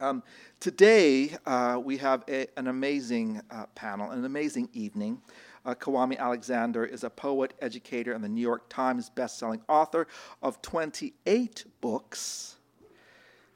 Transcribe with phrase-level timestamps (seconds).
[0.00, 0.24] Um,
[0.58, 5.22] today, uh, we have a, an amazing uh, panel, an amazing evening.
[5.64, 10.08] Uh, Kwame Alexander is a poet, educator, and the New York Times bestselling author
[10.42, 12.56] of 28 books.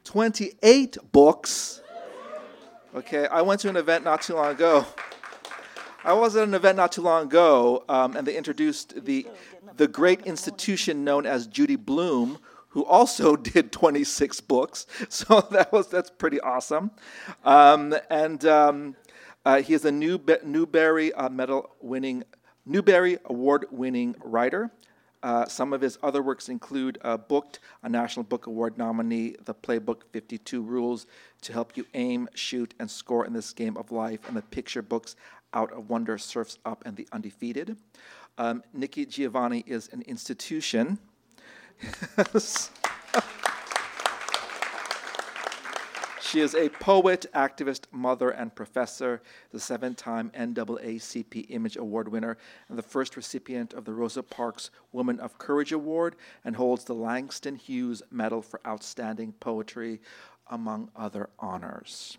[0.05, 1.81] 28 books.
[2.95, 4.85] Okay, I went to an event not too long ago.
[6.05, 9.27] I was at an event not too long ago, um, and they introduced the,
[9.75, 14.85] the great institution known as Judy Blume, who also did 26 books.
[15.09, 16.91] So that was that's pretty awesome.
[17.43, 18.95] Um, and um,
[19.45, 22.23] uh, he is a New Newbery uh, medal winning
[22.65, 24.71] Newbery award winning writer.
[25.21, 29.53] Uh, some of his other works include uh, Booked, a National Book Award nominee, the
[29.53, 31.07] playbook 52 Rules
[31.41, 34.81] to Help You Aim, Shoot, and Score in This Game of Life, and the picture
[34.81, 35.17] books
[35.53, 37.75] Out of Wonder, Surfs Up, and The Undefeated.
[38.37, 40.99] Um, Nikki Giovanni is an institution.
[46.21, 52.37] She is a poet, activist, mother, and professor, the seven time NAACP Image Award winner,
[52.67, 56.93] and the first recipient of the Rosa Parks Woman of Courage Award, and holds the
[56.93, 60.01] Langston Hughes Medal for Outstanding Poetry,
[60.47, 62.17] among other honors.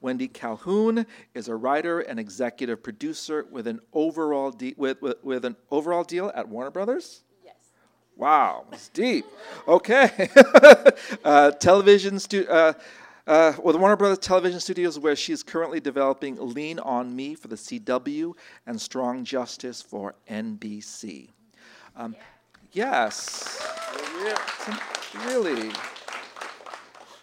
[0.00, 5.44] Wendy Calhoun is a writer and executive producer with an overall, de- with, with, with
[5.44, 7.24] an overall deal at Warner Brothers.
[8.18, 9.24] Wow, it's deep.
[9.68, 10.28] Okay.
[11.24, 12.72] uh, television stu- uh,
[13.28, 17.54] uh, with Warner Brothers Television Studios, where she's currently developing Lean on Me for the
[17.54, 18.34] CW
[18.66, 21.28] and Strong Justice for NBC.
[21.94, 22.16] Um,
[22.72, 23.64] yes.
[25.24, 25.70] Really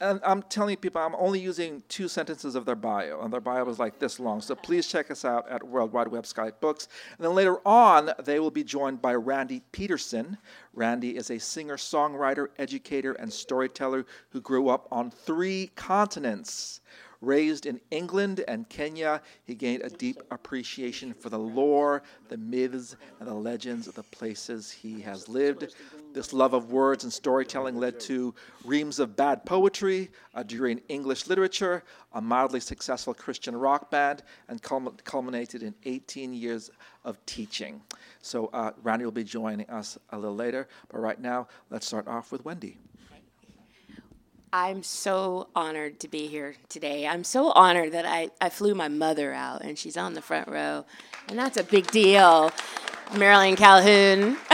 [0.01, 3.63] and I'm telling people, I'm only using two sentences of their bio, and their bio
[3.63, 4.41] was like this long.
[4.41, 6.87] So please check us out at World Wide Web Skylight Books.
[7.17, 10.37] And then later on, they will be joined by Randy Peterson.
[10.73, 16.81] Randy is a singer, songwriter, educator, and storyteller who grew up on three continents.
[17.21, 22.95] Raised in England and Kenya, he gained a deep appreciation for the lore, the myths,
[23.19, 25.73] and the legends of the places he has lived.
[26.13, 28.33] This love of words and storytelling led to
[28.63, 31.83] reams of bad poetry, a degree in English literature,
[32.13, 36.71] a mildly successful Christian rock band, and culminated in 18 years
[37.03, 37.81] of teaching.
[38.21, 42.07] So, uh, Randy will be joining us a little later, but right now, let's start
[42.07, 42.77] off with Wendy.
[44.57, 47.05] I'm so honored to be here today.
[47.05, 50.47] I'm so honored that I, I flew my mother out and she's on the front
[50.47, 50.85] row.
[51.27, 52.53] And that's a big deal.
[53.17, 54.37] Marilyn Calhoun,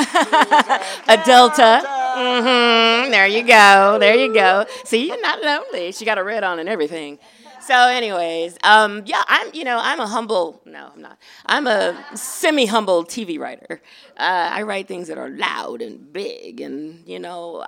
[1.07, 1.83] a Delta.
[1.85, 3.11] Mm-hmm.
[3.11, 3.97] There you go.
[3.99, 4.65] There you go.
[4.85, 5.91] See, you're not lonely.
[5.91, 7.19] She got a red on and everything.
[7.61, 11.19] So, anyways, um, yeah, I'm, you know, I'm a humble, no, I'm not.
[11.45, 13.79] I'm a semi humble TV writer.
[14.17, 17.67] Uh, I write things that are loud and big, and, you know,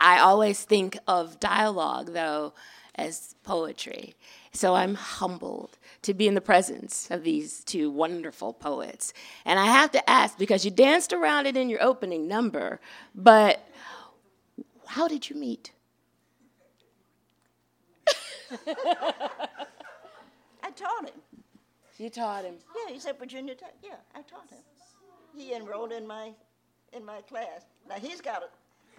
[0.00, 2.52] I always think of dialogue, though,
[2.94, 4.14] as poetry.
[4.52, 9.12] So I'm humbled to be in the presence of these two wonderful poets.
[9.44, 12.80] And I have to ask, because you danced around it in your opening number,
[13.14, 13.66] but
[14.86, 15.72] how did you meet?
[20.62, 21.20] I taught him.
[21.98, 22.54] You taught him?
[22.74, 23.74] Yeah, he's at Virginia Tech.
[23.82, 24.58] Yeah, I taught him.
[25.36, 26.32] He enrolled in my
[26.92, 27.66] in my class.
[27.88, 28.48] Now he's got a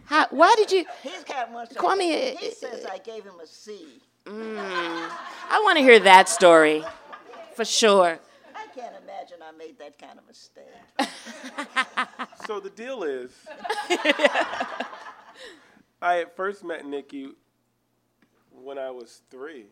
[0.07, 0.85] how, why did you?
[1.03, 1.68] He's got one.
[1.68, 4.01] Kwame, he says I gave him a C.
[4.25, 6.81] Mm, I want to hear that story,
[7.56, 8.17] for sure.
[8.56, 10.66] I can't imagine I made that kind of mistake.
[12.46, 13.31] so the deal is,
[16.01, 17.31] I had first met Nikki
[18.51, 19.66] when I was three.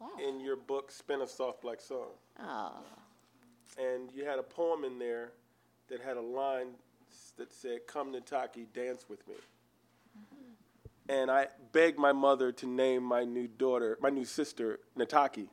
[0.00, 0.08] Wow.
[0.22, 2.10] In your book, Spin a Soft Black Song.
[2.40, 2.72] Oh.
[3.78, 5.32] And you had a poem in there
[5.88, 6.68] that had a line
[7.36, 9.34] that said, Come Nataki, dance with me.
[10.18, 11.12] Mm-hmm.
[11.12, 15.44] And I begged my mother to name my new daughter, my new sister, Nataki.
[15.44, 15.48] Wow.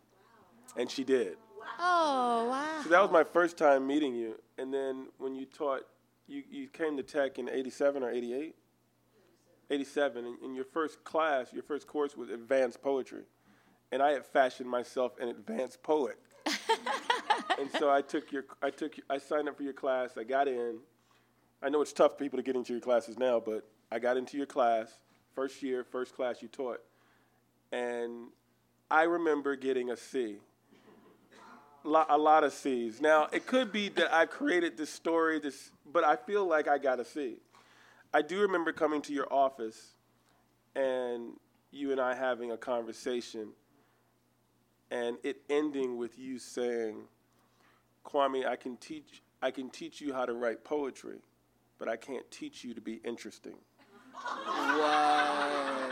[0.78, 1.38] And she did.
[1.80, 2.81] Oh, wow.
[2.84, 4.40] So that was my first time meeting you.
[4.57, 5.84] And then when you taught,
[6.28, 8.56] you, you came to Tech in 87 or 88?
[9.69, 10.25] 87.
[10.25, 13.24] And in your first class, your first course was advanced poetry.
[13.92, 16.18] And I had fashioned myself an advanced poet.
[17.60, 20.18] and so I took your, I took, I signed up for your class.
[20.18, 20.78] I got in,
[21.65, 24.17] I know it's tough for people to get into your classes now, but I got
[24.17, 25.00] into your class,
[25.33, 26.79] first year, first class you taught,
[27.71, 28.27] and
[28.91, 30.38] I remember getting a C.
[31.83, 33.01] A lot of C's.
[33.01, 36.77] Now, it could be that I created this story, this, but I feel like I
[36.77, 37.38] got a C.
[38.13, 39.95] I do remember coming to your office
[40.75, 41.33] and
[41.71, 43.50] you and I having a conversation
[44.91, 47.06] and it ending with you saying,
[48.06, 51.18] Kwame, I can teach I can teach you how to write poetry,
[51.80, 53.56] but I can't teach you to be interesting.
[54.48, 55.89] Wow.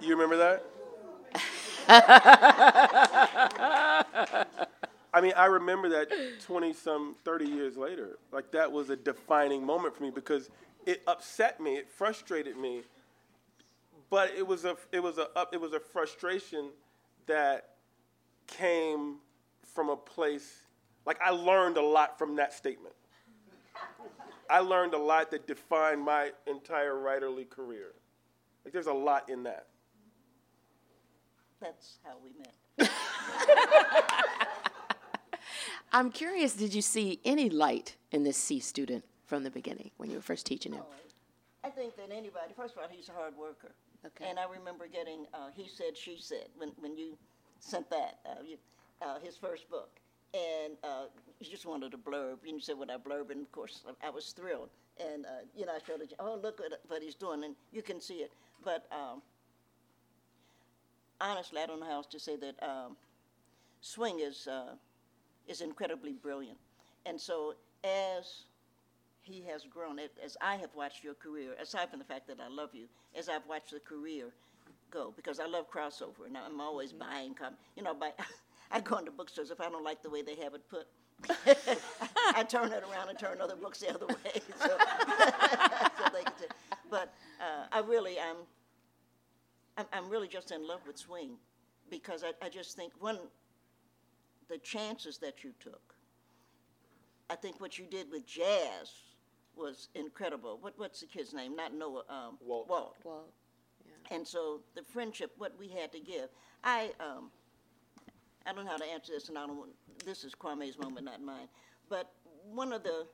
[0.00, 0.64] You remember that?
[5.14, 6.08] I mean, I remember that
[6.40, 8.18] 20 some 30 years later.
[8.32, 10.50] Like that was a defining moment for me because
[10.86, 12.82] it upset me, it frustrated me.
[14.10, 16.70] But it was a it was a it was a frustration
[17.26, 17.70] that
[18.46, 19.16] came
[19.74, 20.62] from a place
[21.06, 22.94] like I learned a lot from that statement.
[24.52, 27.94] I learned a lot that defined my entire writerly career.
[28.64, 29.68] Like there's a lot in that.
[31.58, 32.90] That's how we met.
[35.92, 40.10] I'm curious, did you see any light in this C student from the beginning when
[40.10, 40.82] you were first teaching him?
[41.64, 43.72] I think that anybody, first of all, he's a hard worker.
[44.04, 44.28] Okay.
[44.28, 47.16] And I remember getting uh, He Said, She Said when, when you
[47.58, 48.58] sent that, uh, you,
[49.00, 50.01] uh, his first book.
[50.34, 51.04] And uh,
[51.40, 52.38] you just wanted a blurb.
[52.46, 53.30] And you said, What I blurb?
[53.30, 54.70] And of course, I, I was thrilled.
[55.00, 57.44] And, uh, you know, I showed it, oh, look at what he's doing.
[57.44, 58.32] And you can see it.
[58.64, 59.22] But um,
[61.20, 62.96] honestly, I don't know how else to say that um,
[63.80, 64.74] swing is, uh,
[65.48, 66.58] is incredibly brilliant.
[67.06, 68.44] And so as
[69.22, 72.48] he has grown, as I have watched your career, aside from the fact that I
[72.48, 72.86] love you,
[73.16, 74.26] as I've watched the career
[74.90, 78.10] go, because I love crossover, and I'm always buying, com- you know, buy,
[78.72, 80.86] I go into bookstores, if I don't like the way they have it put,
[82.34, 84.42] I turn it around and turn other books the other way.
[84.58, 86.46] So, so they can say,
[86.90, 88.36] but uh, I really, I'm,
[89.76, 91.36] I'm, I'm really just in love with swing,
[91.90, 93.18] because I, I just think, one,
[94.48, 95.94] the chances that you took,
[97.30, 98.90] I think what you did with jazz
[99.54, 100.58] was incredible.
[100.60, 101.54] What, what's the kid's name?
[101.54, 102.02] Not Noah.
[102.08, 102.68] Um, Walt.
[102.68, 102.96] Walt.
[103.04, 103.24] Well,
[104.10, 106.28] And so the friendship, what we had to give.
[106.64, 107.30] I, um,
[108.46, 109.56] I don't know how to answer this, and I don't.
[109.56, 109.70] Want,
[110.04, 111.48] this is Kwame's moment, not mine.
[111.88, 112.10] But
[112.50, 113.06] one of the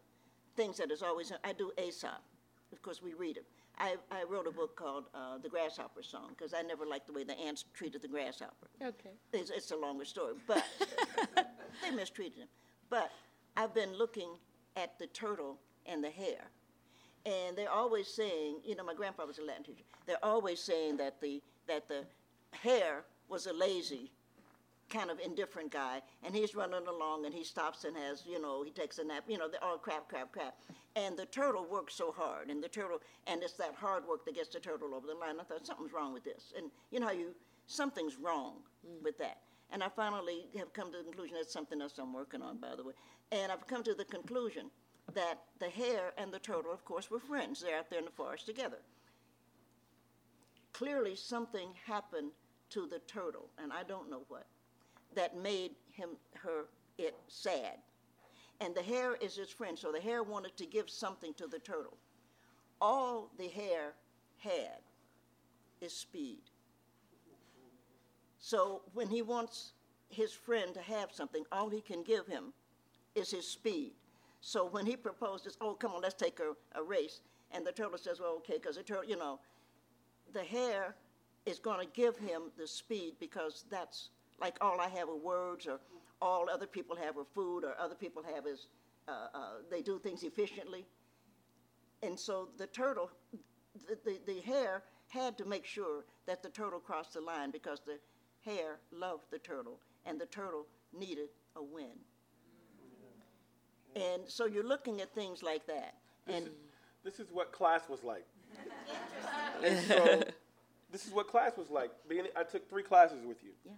[0.57, 2.23] things that is always, I do Aesop.
[2.73, 3.47] Of course, we read it.
[3.79, 7.13] I, I wrote a book called uh, The Grasshopper Song because I never liked the
[7.13, 8.69] way the ants treated the grasshopper.
[8.83, 9.11] okay.
[9.33, 10.65] It's, it's a longer story, but
[11.83, 12.49] they mistreated him.
[12.91, 13.11] But
[13.57, 14.31] I've been looking
[14.77, 16.51] at the turtle and the hare,
[17.25, 19.85] and they're always saying, you know, my grandfather was a Latin teacher.
[20.07, 22.05] They're always saying that the that the
[22.53, 24.11] hare was a lazy,
[24.89, 28.63] kind of indifferent guy, and he's running along and he stops and has, you know,
[28.63, 30.55] he takes a nap, you know, they're all oh, crap, crap, crap.
[30.97, 34.35] And the turtle works so hard, and the turtle, and it's that hard work that
[34.35, 35.37] gets the turtle over the line.
[35.41, 37.35] I thought something's wrong with this, and you know how you
[37.67, 38.55] something's wrong
[38.87, 39.03] mm.
[39.03, 39.39] with that.
[39.71, 42.75] And I finally have come to the conclusion that's something else I'm working on, by
[42.75, 42.95] the way.
[43.31, 44.71] And I've come to the conclusion
[45.15, 47.61] that the hare and the turtle, of course, were friends.
[47.61, 48.79] They're out there in the forest together.
[50.73, 52.31] Clearly, something happened
[52.71, 54.47] to the turtle, and I don't know what,
[55.19, 56.67] that made him, her,
[56.97, 57.79] it sad.
[58.61, 61.59] And the hare is his friend, so the hare wanted to give something to the
[61.59, 61.97] turtle.
[62.81, 63.95] All the hare
[64.39, 64.79] had
[65.81, 66.39] is speed.
[68.39, 69.73] So when he wants
[70.09, 72.53] his friend to have something, all he can give him
[73.17, 73.95] is his speed.
[74.41, 77.99] So when he proposes, oh, come on, let's take a, a race, and the turtle
[77.99, 79.41] says, well, okay, because the turtle, you know,
[80.33, 80.95] the hare
[81.45, 84.11] is going to give him the speed because that's
[84.41, 85.81] like all I have are words, or
[86.21, 88.69] all other people have are food, or other people have is
[89.09, 89.39] uh, uh,
[89.71, 90.87] they do things efficiently.
[92.03, 93.11] And so the turtle,
[93.89, 97.81] the, the, the hare had to make sure that the turtle crossed the line because
[97.85, 97.99] the
[98.45, 100.67] hare loved the turtle, and the turtle
[100.97, 101.97] needed a win.
[103.97, 105.95] And so you're looking at things like that.
[106.29, 106.51] And
[107.05, 108.25] This is what class was like.
[109.65, 110.23] and so,
[110.93, 111.91] this is what class was like.
[112.09, 113.51] Being, I took three classes with you.
[113.65, 113.73] yeah,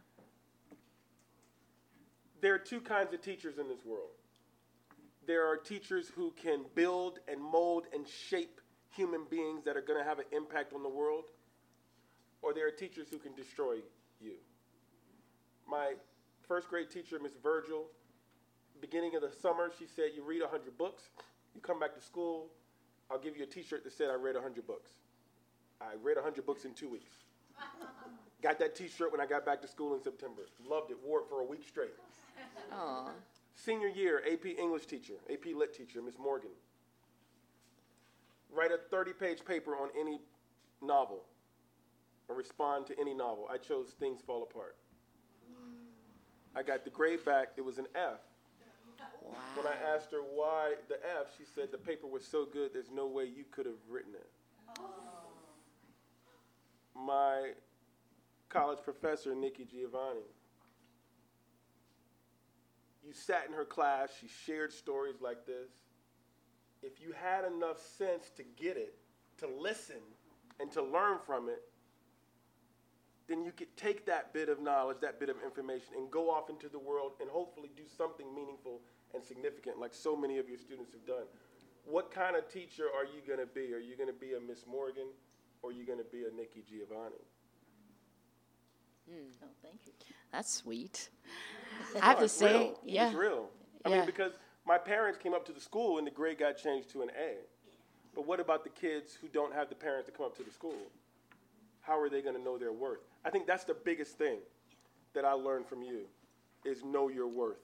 [2.41, 4.11] There are two kinds of teachers in this world.
[5.27, 9.99] There are teachers who can build and mold and shape human beings that are going
[9.99, 11.25] to have an impact on the world,
[12.43, 13.77] or there are teachers who can destroy
[14.21, 14.35] you.
[15.69, 15.93] My
[16.49, 17.85] first grade teacher, Miss Virgil,
[18.81, 21.03] beginning of the summer, she said, You read 100 books,
[21.55, 22.49] you come back to school,
[23.11, 24.91] I'll give you a t shirt that said I read 100 books.
[25.81, 27.13] I read 100 books in two weeks.
[28.43, 30.43] Got that t shirt when I got back to school in September.
[30.67, 31.91] Loved it, wore it for a week straight.
[32.73, 33.11] Aw.
[33.55, 36.51] Senior year, AP English teacher, AP Lit teacher, Miss Morgan.
[38.53, 40.21] Write a 30 page paper on any
[40.83, 41.25] novel
[42.29, 43.49] or respond to any novel.
[43.53, 44.77] I chose Things Fall Apart.
[46.55, 47.49] I got the grade back.
[47.57, 48.21] It was an F.
[49.55, 52.91] When I asked her why the F, she said the paper was so good, there's
[52.91, 54.31] no way you could have written it.
[54.79, 54.85] Oh.
[56.95, 57.53] My
[58.49, 60.27] college professor, Nikki Giovanni,
[63.05, 65.71] you sat in her class, she shared stories like this.
[66.83, 68.95] If you had enough sense to get it,
[69.39, 70.01] to listen,
[70.61, 71.63] and to learn from it,
[73.29, 76.51] then you could take that bit of knowledge, that bit of information, and go off
[76.51, 78.81] into the world and hopefully do something meaningful
[79.15, 81.25] and significant, like so many of your students have done.
[81.85, 83.73] What kind of teacher are you going to be?
[83.73, 85.09] Are you going to be a Miss Morgan,
[85.63, 87.25] or are you going to be a Nikki Giovanni?
[89.09, 89.31] Hmm.
[89.43, 89.93] Oh, thank you.
[90.33, 91.11] That's sweet.
[92.01, 92.81] I have to it's say, real.
[92.85, 93.07] yeah.
[93.07, 93.49] It's real.
[93.85, 93.97] I Yeah.
[93.99, 94.33] mean, because
[94.67, 97.37] my parents came up to the school and the grade got changed to an A.
[98.15, 100.51] But what about the kids who don't have the parents to come up to the
[100.51, 100.91] school?
[101.81, 103.01] How are they going to know their worth?
[103.25, 104.39] I think that's the biggest thing
[105.15, 106.03] that I learned from you
[106.65, 107.57] is know your worth.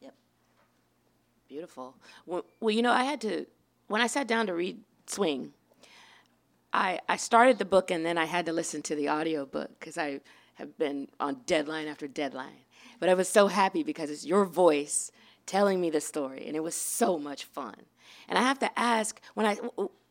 [0.00, 0.14] Yep.
[1.48, 1.94] Beautiful.
[2.26, 3.46] Well, well, you know, I had to,
[3.86, 5.52] when I sat down to read Swing,
[6.72, 9.70] I, I started the book and then I had to listen to the audio book
[9.78, 10.20] because I
[10.54, 12.64] have been on deadline after deadline.
[13.00, 15.10] But I was so happy because it's your voice
[15.46, 17.74] telling me the story and it was so much fun.
[18.28, 19.58] And I have to ask when I,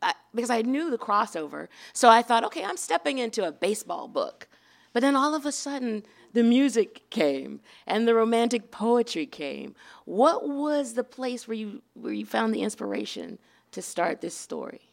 [0.02, 4.08] I because I knew the crossover, so I thought, okay, I'm stepping into a baseball
[4.08, 4.48] book.
[4.92, 9.74] But then all of a sudden, the music came and the romantic poetry came.
[10.04, 13.38] What was the place where you where you found the inspiration
[13.72, 14.90] to start this story?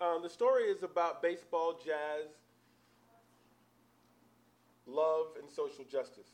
[0.00, 2.26] Um, the story is about baseball, jazz,
[4.86, 6.28] love, and social justice.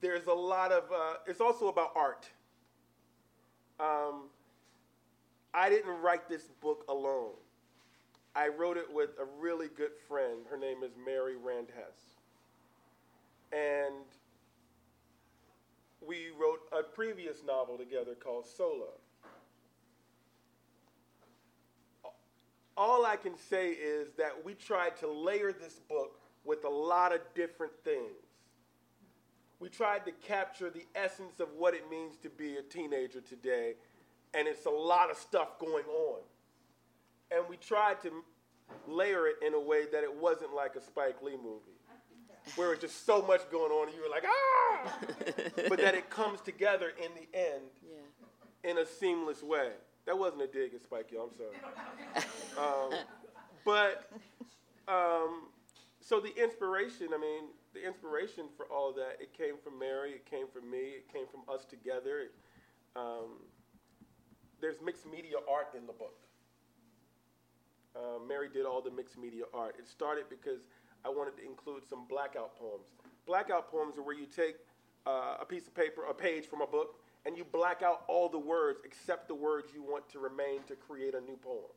[0.00, 2.28] There's a lot of, uh, it's also about art.
[3.80, 4.24] Um,
[5.54, 7.32] I didn't write this book alone.
[8.34, 10.40] I wrote it with a really good friend.
[10.50, 12.16] Her name is Mary Rand Hess.
[13.52, 14.04] And
[16.06, 18.92] we wrote a previous novel together called Solo.
[22.76, 27.14] All I can say is that we tried to layer this book with a lot
[27.14, 28.12] of different things.
[29.58, 33.74] We tried to capture the essence of what it means to be a teenager today,
[34.34, 36.20] and it's a lot of stuff going on.
[37.30, 38.22] And we tried to
[38.86, 41.78] layer it in a way that it wasn't like a Spike Lee movie,
[42.56, 44.98] where it's just so much going on, and you were like, ah!
[45.68, 47.62] but that it comes together in the end
[48.62, 49.70] in a seamless way.
[50.06, 51.30] That wasn't a dig at Spike, y'all.
[51.30, 52.24] I'm sorry.
[52.58, 52.98] um,
[53.64, 54.08] but
[54.88, 55.48] um,
[56.00, 60.24] so the inspiration, I mean, the inspiration for all that, it came from Mary, it
[60.24, 62.20] came from me, it came from us together.
[62.20, 62.34] It,
[62.94, 63.42] um,
[64.60, 66.16] there's mixed media art in the book.
[67.96, 69.74] Uh, Mary did all the mixed media art.
[69.78, 70.60] It started because
[71.04, 72.86] I wanted to include some blackout poems.
[73.26, 74.56] Blackout poems are where you take
[75.06, 78.28] uh, a piece of paper, a page from a book, and you black out all
[78.28, 81.74] the words except the words you want to remain to create a new poem.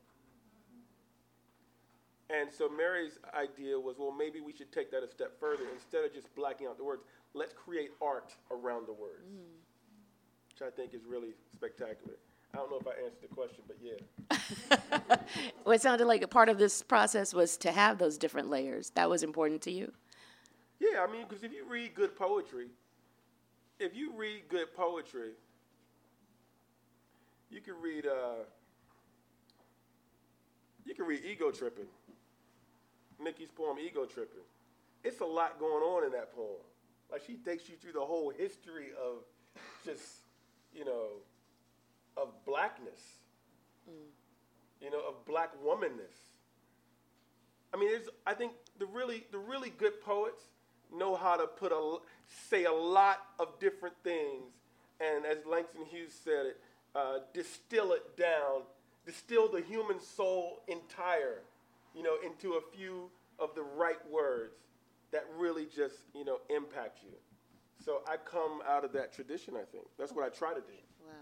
[2.30, 5.64] And so Mary's idea was, well, maybe we should take that a step further.
[5.74, 7.02] Instead of just blacking out the words,
[7.34, 10.54] let's create art around the words, mm.
[10.54, 12.18] which I think is really spectacular.
[12.54, 15.18] I don't know if I answered the question, but yeah.
[15.66, 18.92] Well, it sounded like a part of this process was to have those different layers.
[18.92, 19.92] That was important to you.
[20.80, 22.68] Yeah, I mean, because if you read good poetry,
[23.80, 25.32] if you read good poetry,
[27.50, 28.44] you can read uh,
[30.86, 31.88] you can read Ego Tripping,
[33.20, 34.44] Nikki's poem Ego Tripping.
[35.04, 36.62] It's a lot going on in that poem.
[37.12, 39.24] Like she takes you through the whole history of
[39.86, 40.04] just,
[40.74, 41.08] you know,
[42.18, 43.00] of blackness,
[44.82, 46.16] you know, of black womanness.
[47.74, 50.42] I mean, there's, I think the really, the really good poets
[50.96, 51.98] know how to put a,
[52.50, 54.54] say a lot of different things,
[55.00, 56.58] and as Langston Hughes said it,
[56.96, 58.64] uh, distill it down,
[59.06, 61.42] distill the human soul entire,
[61.96, 64.56] you know, into a few of the right words
[65.12, 67.14] that really just, you know, impact you.
[67.84, 69.56] So I come out of that tradition.
[69.56, 70.78] I think that's what I try to do.
[71.06, 71.14] Wow.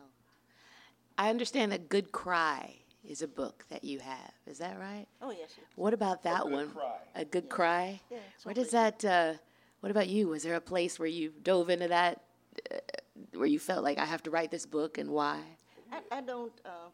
[1.17, 2.75] I understand that Good Cry
[3.07, 4.33] is a book that you have.
[4.45, 5.05] Is that right?
[5.21, 5.39] Oh, yes.
[5.57, 5.65] yes.
[5.75, 6.69] What about that Good one?
[6.71, 6.97] Cry.
[7.15, 8.01] A Good Cry?
[8.09, 9.33] Yeah, it's Where does that, uh,
[9.81, 10.27] what about you?
[10.29, 12.21] Was there a place where you dove into that,
[12.71, 12.77] uh,
[13.33, 15.39] where you felt like I have to write this book and why?
[15.91, 16.89] I, I don't, uh,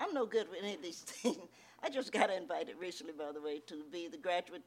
[0.00, 1.38] I'm no good with any of these things.
[1.82, 4.62] I just got invited recently, by the way, to be the graduate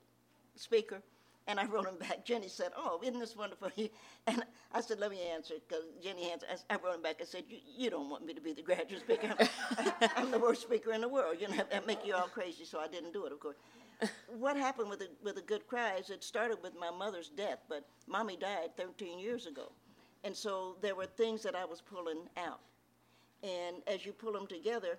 [0.55, 1.01] speaker.
[1.47, 2.25] And I wrote him back.
[2.25, 3.69] Jenny said, Oh, isn't this wonderful?
[4.27, 4.43] And
[4.73, 6.49] I said, Let me answer, because Jenny answered.
[6.71, 9.01] I wrote him back I said, You, you don't want me to be the graduate
[9.01, 9.33] speaker.
[9.77, 11.37] I'm, I'm the worst speaker in the world.
[11.39, 13.57] You know, that make you all crazy, so I didn't do it, of course.
[14.39, 17.59] what happened with the, with the good cry is it started with my mother's death,
[17.69, 19.71] but mommy died 13 years ago.
[20.23, 22.59] And so there were things that I was pulling out.
[23.43, 24.97] And as you pull them together,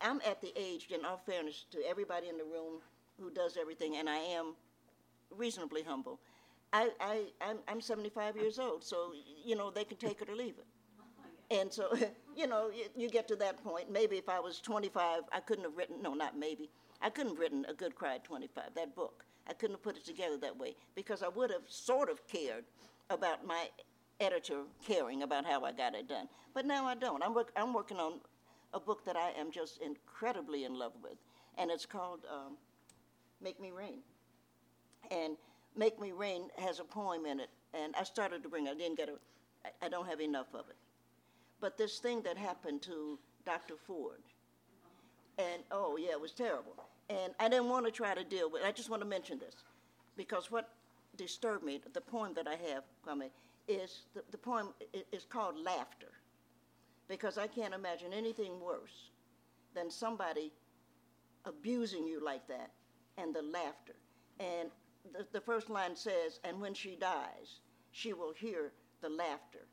[0.00, 2.80] I'm at the age, in all fairness to everybody in the room
[3.18, 4.54] who does everything, and I am
[5.30, 6.20] reasonably humble.
[6.72, 9.12] I, I, I'm, I'm 75 years old, so,
[9.44, 10.66] you know, they can take it or leave it.
[11.50, 11.96] And so,
[12.36, 13.90] you know, you, you get to that point.
[13.90, 16.68] Maybe if I was 25, I couldn't have written, no, not maybe,
[17.02, 19.24] I couldn't have written A Good Cry at 25, that book.
[19.48, 22.64] I couldn't have put it together that way because I would have sort of cared
[23.10, 23.68] about my
[24.20, 26.28] editor caring about how I got it done.
[26.54, 27.22] But now I don't.
[27.22, 28.20] I'm, work, I'm working on
[28.74, 31.18] a book that I am just incredibly in love with,
[31.58, 32.56] and it's called um,
[33.40, 34.00] Make Me Rain.
[35.10, 35.36] And
[35.76, 38.70] Make Me Rain has a poem in it, and I started to bring it.
[38.70, 39.18] I didn't get it.
[39.82, 40.76] I don't have enough of it.
[41.60, 43.74] But this thing that happened to Dr.
[43.86, 44.20] Ford,
[45.38, 46.74] and oh yeah, it was terrible.
[47.08, 48.62] And I didn't want to try to deal with.
[48.64, 49.54] I just want to mention this,
[50.16, 50.70] because what
[51.16, 53.30] disturbed me, the poem that I have, Kwame,
[53.68, 54.68] is the, the poem
[55.12, 56.12] is called Laughter,
[57.08, 59.10] because I can't imagine anything worse
[59.74, 60.52] than somebody
[61.44, 62.70] abusing you like that
[63.18, 63.94] and the laughter.
[64.40, 64.70] And
[65.12, 67.60] the, the first line says, and when she dies,
[67.92, 69.66] she will hear the laughter.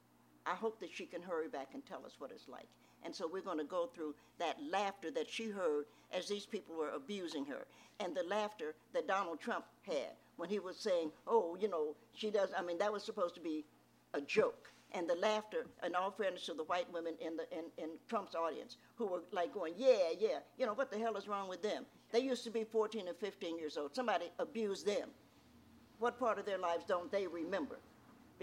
[0.45, 2.67] I hope that she can hurry back and tell us what it's like.
[3.05, 6.75] And so we're going to go through that laughter that she heard as these people
[6.75, 7.65] were abusing her,
[7.99, 12.31] and the laughter that Donald Trump had when he was saying, oh, you know, she
[12.31, 13.65] does, I mean, that was supposed to be
[14.13, 14.71] a joke.
[14.95, 18.35] And the laughter, in all fairness to the white women in, the, in, in Trump's
[18.35, 21.63] audience, who were like going, yeah, yeah, you know, what the hell is wrong with
[21.63, 21.85] them?
[22.11, 23.95] They used to be 14 and 15 years old.
[23.95, 25.09] Somebody abused them.
[25.97, 27.79] What part of their lives don't they remember?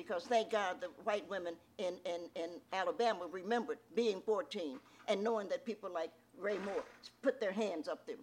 [0.01, 4.79] Because thank God the white women in, in, in Alabama remembered being 14
[5.09, 6.85] and knowing that people like Roy Moore
[7.21, 8.17] put their hands up there.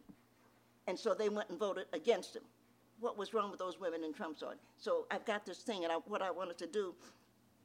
[0.87, 2.41] And so they went and voted against him.
[2.99, 4.63] What was wrong with those women in Trump's audience?
[4.79, 6.95] So I've got this thing, and I, what I wanted to do,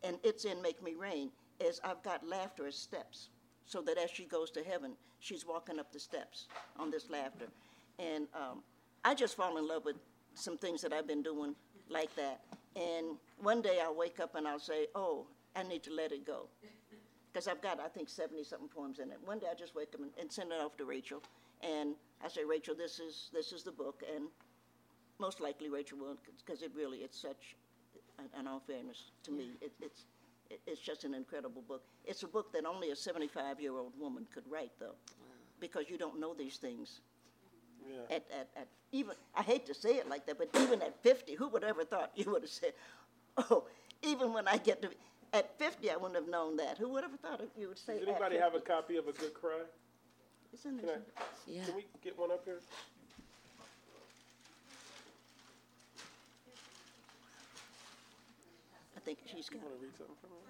[0.04, 3.30] and it's in Make Me Rain, is I've got laughter as steps.
[3.64, 7.46] So that as she goes to heaven, she's walking up the steps on this laughter.
[7.98, 8.62] And um,
[9.06, 9.96] I just fall in love with
[10.34, 11.54] some things that I've been doing
[11.88, 12.42] like that.
[12.76, 16.26] And one day I'll wake up and I'll say, oh, I need to let it
[16.26, 16.48] go.
[17.32, 19.16] Because I've got, I think, 70 something poems in it.
[19.24, 21.22] One day I just wake up and, and send it off to Rachel.
[21.62, 24.02] And I say, Rachel, this is, this is the book.
[24.14, 24.26] And
[25.18, 27.56] most likely Rachel will, because it really, it's such,
[28.36, 30.04] an, all fairness to me, it, it's,
[30.50, 31.82] it, it's just an incredible book.
[32.04, 34.96] It's a book that only a 75-year-old woman could write, though,
[35.58, 37.00] because you don't know these things
[37.88, 38.16] Yeah.
[38.16, 41.34] at, at, at even I hate to say it like that, but even at 50,
[41.34, 42.72] who would ever thought you would have said,
[43.36, 43.64] "Oh,
[44.02, 44.90] even when I get to
[45.32, 47.94] at 50, I wouldn't have known that." Who would ever thought of- you would say?
[47.98, 48.42] Does at anybody 50?
[48.42, 49.60] have a copy of A Good Cry?
[50.52, 50.88] It's in Can.
[50.90, 51.64] I, Yeah.
[51.64, 52.60] can we get one up here?
[58.96, 59.60] I think she's got.
[59.60, 60.42] You want to read something from it?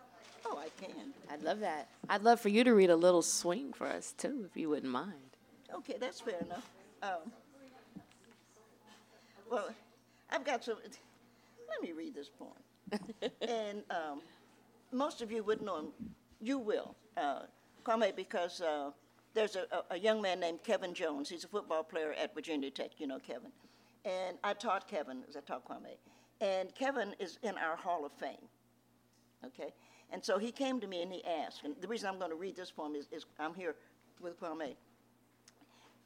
[0.44, 1.12] Oh, I can.
[1.30, 1.88] I'd love that.
[2.08, 4.90] I'd love for you to read a little swing for us too, if you wouldn't
[4.92, 5.36] mind.
[5.72, 6.68] Okay, that's fair enough.
[7.02, 7.32] Um,
[9.50, 9.68] well,
[10.30, 10.76] I've got some.
[11.68, 12.52] Let me read this poem.
[13.40, 14.20] and um,
[14.92, 15.86] most of you wouldn't know him.
[16.40, 17.42] You will, uh,
[17.84, 18.90] Kwame, because uh,
[19.34, 21.28] there's a, a, a young man named Kevin Jones.
[21.28, 22.92] He's a football player at Virginia Tech.
[22.98, 23.50] You know Kevin.
[24.04, 25.96] And I taught Kevin as I taught Kwame.
[26.40, 28.48] And Kevin is in our Hall of Fame.
[29.44, 29.72] Okay?
[30.10, 32.36] And so he came to me and he asked, and the reason I'm going to
[32.36, 33.76] read this poem is, is I'm here
[34.20, 34.74] with Kwame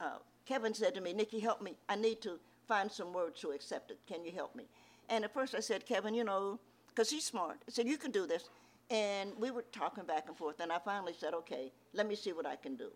[0.01, 1.75] uh, Kevin said to me, Nikki, help me.
[1.89, 3.99] I need to find some words to accept it.
[4.07, 4.65] Can you help me?
[5.09, 7.59] And at first I said, Kevin, you know, because he's smart.
[7.69, 8.49] I said, you can do this.
[8.91, 10.61] And we were talking back and forth.
[10.61, 12.91] And I finally said, okay, let me see what I can do.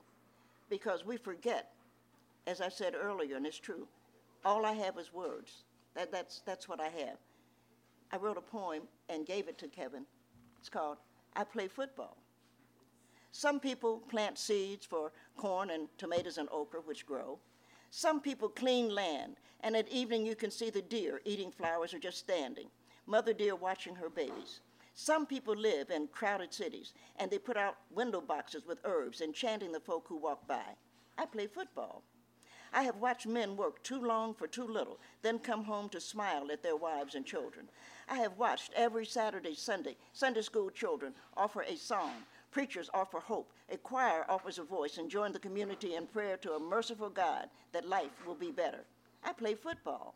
[0.68, 1.72] Because we forget,
[2.46, 3.86] as I said earlier, and it's true,
[4.44, 5.64] all I have is words.
[5.94, 7.18] That, that's, that's what I have.
[8.12, 10.04] I wrote a poem and gave it to Kevin.
[10.60, 10.98] It's called
[11.34, 12.16] I Play Football.
[13.32, 17.38] Some people plant seeds for corn and tomatoes and okra, which grow.
[17.90, 21.98] Some people clean land, and at evening you can see the deer eating flowers or
[21.98, 22.68] just standing,
[23.06, 24.60] mother deer watching her babies.
[24.94, 29.72] Some people live in crowded cities, and they put out window boxes with herbs, enchanting
[29.72, 30.76] the folk who walk by.
[31.16, 32.02] I play football.
[32.72, 36.50] I have watched men work too long for too little, then come home to smile
[36.52, 37.68] at their wives and children.
[38.08, 42.12] I have watched every Saturday, Sunday, Sunday school children offer a song.
[42.50, 43.52] Preachers offer hope.
[43.70, 47.48] A choir offers a voice and join the community in prayer to a merciful God
[47.72, 48.84] that life will be better.
[49.22, 50.14] I play football.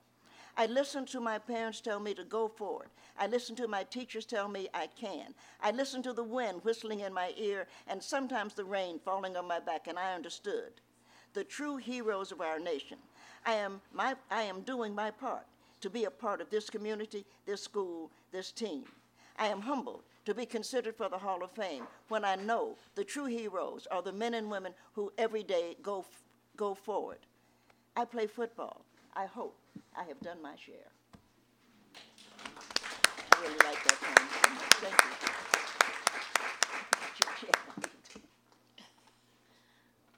[0.56, 2.88] I listen to my parents tell me to go forward.
[3.18, 5.34] I listen to my teachers tell me I can.
[5.60, 9.48] I listen to the wind whistling in my ear and sometimes the rain falling on
[9.48, 10.72] my back, and I understood
[11.34, 12.98] the true heroes of our nation.
[13.44, 15.46] I am, my, I am doing my part
[15.80, 18.84] to be a part of this community, this school, this team.
[19.36, 23.04] I am humbled to be considered for the Hall of Fame when I know the
[23.04, 26.04] true heroes are the men and women who every day go,
[26.56, 27.18] go forward.
[27.96, 28.84] I play football.
[29.14, 29.56] I hope
[29.96, 30.74] I have done my share.
[33.32, 33.96] I really like that.
[34.80, 35.34] Thank you.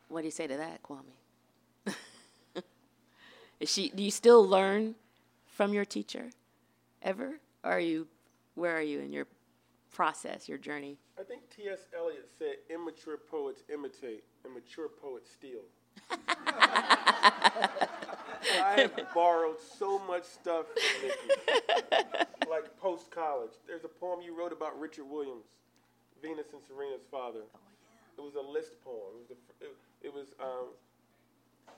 [0.09, 1.03] What do you say to that, Kwame?
[3.61, 3.91] Is she?
[3.91, 4.95] Do you still learn
[5.47, 6.31] from your teacher,
[7.03, 7.35] ever?
[7.63, 8.07] Or are you?
[8.55, 9.27] Where are you in your
[10.01, 10.99] process, your journey?
[11.19, 11.87] I think T.S.
[11.97, 15.63] Eliot said, immature poets imitate, and mature poets steal.
[18.61, 22.05] I have borrowed so much stuff from Nikki,
[22.51, 23.53] like post college.
[23.67, 25.47] There's a poem you wrote about Richard Williams,
[26.21, 27.41] Venus and Serena's father.
[27.55, 28.19] Oh, yeah.
[28.19, 29.17] It was a list poem.
[29.17, 30.67] It was, a, it, it was um,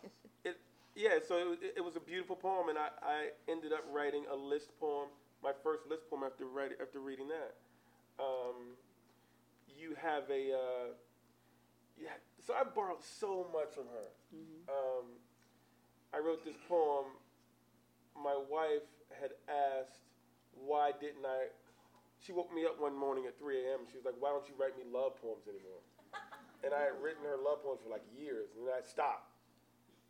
[0.44, 0.56] it,
[0.96, 4.24] yeah, so it, was- it was a beautiful poem, and I, I ended up writing
[4.32, 5.06] a list poem,
[5.40, 7.54] my first list poem after, writing, after reading that.
[8.18, 8.74] Um,
[9.78, 10.86] you have a, uh,
[11.96, 14.08] yeah, so I borrowed so much from her.
[14.68, 15.06] Um,
[16.12, 17.06] I wrote this poem.
[18.16, 18.88] My wife
[19.20, 20.02] had asked,
[20.54, 21.52] why didn't I?
[22.18, 23.86] She woke me up one morning at 3 a.m.
[23.86, 25.82] She was like, why don't you write me love poems anymore?
[26.66, 29.30] And I had written her love poems for like years, and then I stopped.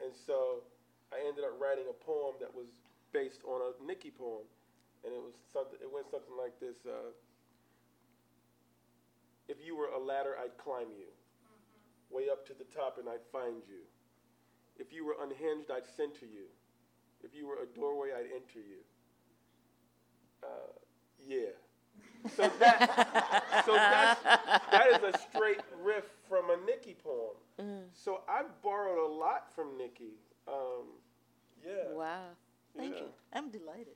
[0.00, 0.64] And so
[1.12, 2.72] I ended up writing a poem that was
[3.12, 4.48] based on a Nikki poem,
[5.04, 5.76] and it was something.
[5.76, 7.12] It went something like this: uh,
[9.48, 11.08] If you were a ladder, I'd climb you,
[12.10, 13.80] way up to the top, and I'd find you.
[14.78, 16.46] If you were unhinged, I'd center you.
[17.24, 18.78] If you were a doorway, I'd enter you.
[20.42, 20.72] Uh,
[21.26, 21.52] yeah.
[22.36, 27.84] So that, so that's, that is a straight riff from a Nikki poem.
[27.92, 30.14] So I've borrowed a lot from Nikki.
[30.46, 30.86] Um,
[31.64, 31.92] yeah.
[31.92, 32.36] Wow.
[32.76, 33.00] Thank yeah.
[33.00, 33.06] you.
[33.32, 33.94] I'm delighted.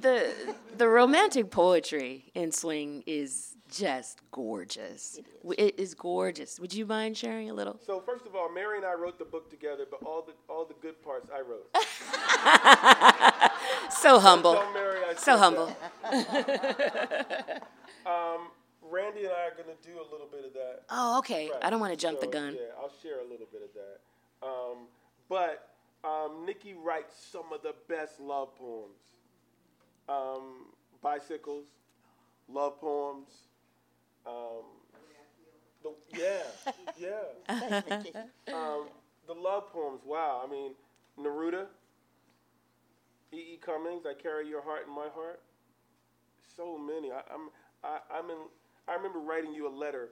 [0.00, 0.32] The
[0.76, 5.20] the romantic poetry in Swing is just gorgeous.
[5.42, 6.58] W- It is gorgeous.
[6.60, 7.78] Would you mind sharing a little?
[7.84, 10.64] So first of all, Mary and I wrote the book together, but all the all
[10.64, 11.68] the good parts I wrote.
[13.90, 14.54] So humble.
[14.54, 15.74] Tell Mary I So humble.
[18.06, 18.48] Um,
[18.80, 20.82] Randy and I are going to do a little bit of that.
[20.88, 21.50] Oh, okay.
[21.60, 22.54] I don't want to jump the gun.
[22.54, 24.46] Yeah, I'll share a little bit of that.
[24.46, 24.86] Um,
[25.28, 25.68] but
[26.04, 28.96] um, Nikki writes some of the best love poems.
[30.08, 30.68] Um,
[31.02, 31.66] bicycles,
[32.48, 33.28] love poems.
[34.26, 34.64] Um,
[35.82, 36.42] the, yeah,
[36.98, 38.12] yeah.
[38.52, 38.88] Um,
[39.26, 40.00] the love poems.
[40.04, 40.42] Wow.
[40.46, 40.72] I mean,
[41.18, 41.66] Neruda,
[43.32, 43.36] E.
[43.54, 43.56] E.
[43.60, 44.04] Cummings.
[44.06, 45.40] I carry your heart in my heart.
[46.56, 47.10] So many.
[47.12, 47.50] I, I'm.
[47.84, 48.38] I, I'm in.
[48.88, 50.10] I remember writing you a letter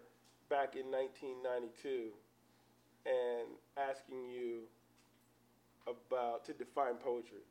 [0.48, 2.12] back in 1992
[3.06, 4.62] and asking you
[5.86, 7.42] about to define poetry.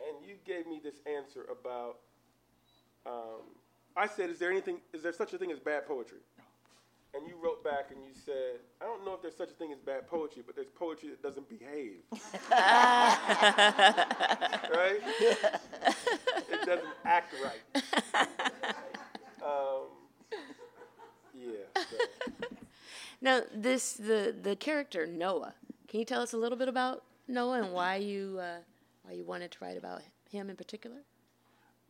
[0.00, 1.98] And you gave me this answer about.
[3.06, 3.42] Um,
[3.96, 4.80] I said, "Is there anything?
[4.92, 6.18] Is there such a thing as bad poetry?"
[7.14, 9.72] And you wrote back and you said, "I don't know if there's such a thing
[9.72, 11.98] as bad poetry, but there's poetry that doesn't behave."
[12.50, 13.18] right?
[16.50, 17.60] it doesn't act right.
[19.44, 19.88] Um,
[21.34, 21.66] yeah.
[21.74, 21.96] So.
[23.20, 25.54] Now, this the the character Noah.
[25.88, 28.58] Can you tell us a little bit about Noah and why you uh,
[29.02, 30.00] why you wanted to write about
[30.30, 31.02] him in particular?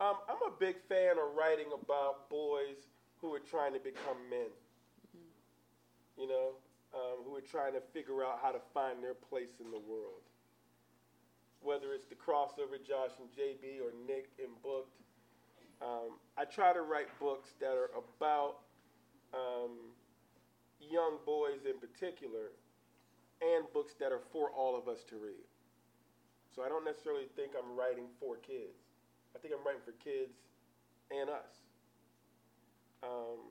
[0.03, 4.51] Um, I'm a big fan of writing about boys who are trying to become men.
[6.19, 6.59] You know,
[6.93, 10.27] um, who are trying to figure out how to find their place in the world.
[11.63, 14.99] Whether it's the crossover Josh and JB or Nick and Booked,
[15.81, 18.57] um, I try to write books that are about
[19.33, 19.95] um,
[20.81, 22.51] young boys in particular,
[23.41, 25.47] and books that are for all of us to read.
[26.55, 28.82] So I don't necessarily think I'm writing for kids.
[29.35, 30.37] I think I'm writing for kids
[31.11, 31.65] and us.
[33.03, 33.51] Um,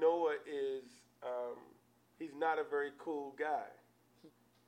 [0.00, 0.84] Noah is,
[1.22, 1.56] um,
[2.18, 3.68] he's not a very cool guy.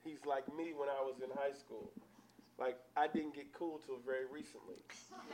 [0.04, 1.90] He's like me when I was in high school.
[2.58, 4.82] Like, I didn't get cool till very recently.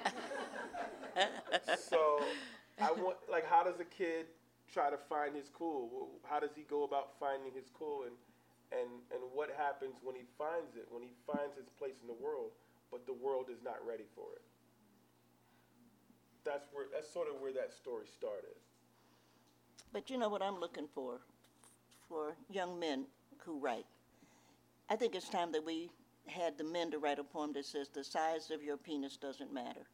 [1.88, 2.20] so,
[2.80, 4.26] I want, like, how does a kid
[4.72, 6.10] try to find his cool?
[6.24, 8.04] How does he go about finding his cool?
[8.04, 8.12] And,
[8.72, 12.18] and, and what happens when he finds it, when he finds his place in the
[12.20, 12.50] world,
[12.94, 14.42] but the world is not ready for it?
[16.44, 18.54] That's where, that's sort of where that story started.
[19.92, 21.18] But you know what I'm looking for?
[22.08, 23.06] For young men
[23.38, 23.86] who write.
[24.88, 25.90] I think it's time that we
[26.28, 29.52] had the men to write a poem that says, The size of your penis doesn't
[29.52, 29.80] matter.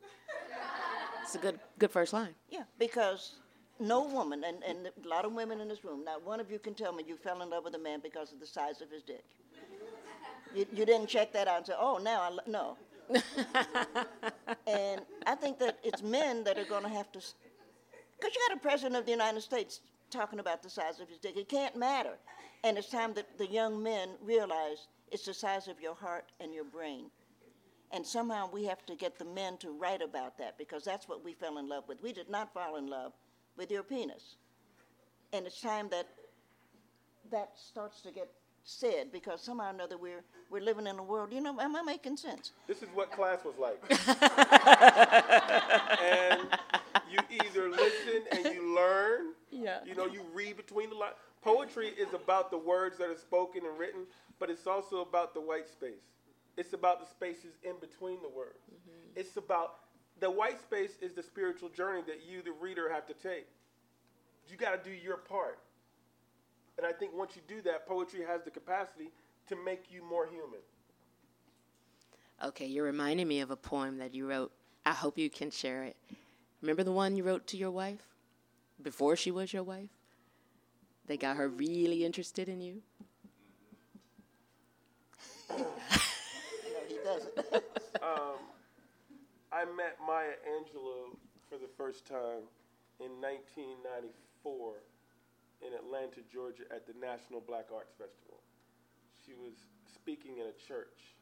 [1.23, 2.35] It's a good good first line.
[2.49, 3.35] Yeah, because
[3.79, 6.59] no woman, and, and a lot of women in this room, not one of you
[6.59, 8.91] can tell me you fell in love with a man because of the size of
[8.91, 9.25] his dick.
[10.55, 12.77] You, you didn't check that out and say, oh, now I, lo-" no.
[14.67, 18.57] and I think that it's men that are going to have to, because you got
[18.57, 21.37] a president of the United States talking about the size of his dick.
[21.37, 22.19] It can't matter.
[22.65, 26.53] And it's time that the young men realize it's the size of your heart and
[26.53, 27.07] your brain.
[27.93, 31.25] And somehow we have to get the men to write about that because that's what
[31.25, 32.03] we fell in love with.
[32.03, 33.13] We did not fall in love
[33.57, 34.37] with your penis.
[35.33, 36.07] And it's time that
[37.31, 38.29] that starts to get
[38.71, 41.83] said because somehow or another we're, we're living in a world, you know, am I
[41.83, 42.53] making sense?
[42.67, 43.81] This is what class was like.
[46.01, 46.41] and
[47.11, 49.33] you either listen and you learn.
[49.51, 49.79] Yeah.
[49.85, 51.15] You know, you read between the lines.
[51.43, 54.03] Poetry is about the words that are spoken and written,
[54.39, 56.05] but it's also about the white space.
[56.57, 58.59] It's about the spaces in between the words.
[58.71, 59.21] Mm-hmm.
[59.21, 59.77] It's about
[60.21, 63.47] the white space is the spiritual journey that you, the reader, have to take.
[64.49, 65.59] You got to do your part.
[66.81, 69.11] And I think once you do that, poetry has the capacity
[69.49, 70.61] to make you more human.
[72.43, 74.51] Okay, you're reminding me of a poem that you wrote.
[74.87, 75.95] I hope you can share it.
[76.63, 78.01] Remember the one you wrote to your wife
[78.83, 79.91] before she was your wife?
[81.07, 82.81] They got her really interested in you.
[85.59, 85.67] No,
[86.89, 87.65] he doesn't.
[88.03, 88.39] Um,
[89.53, 91.15] I met Maya Angelou
[91.51, 92.49] for the first time
[92.99, 94.77] in 1994
[95.67, 98.41] in Atlanta, Georgia, at the National Black Arts Festival.
[99.25, 99.53] She was
[99.93, 101.15] speaking in a church,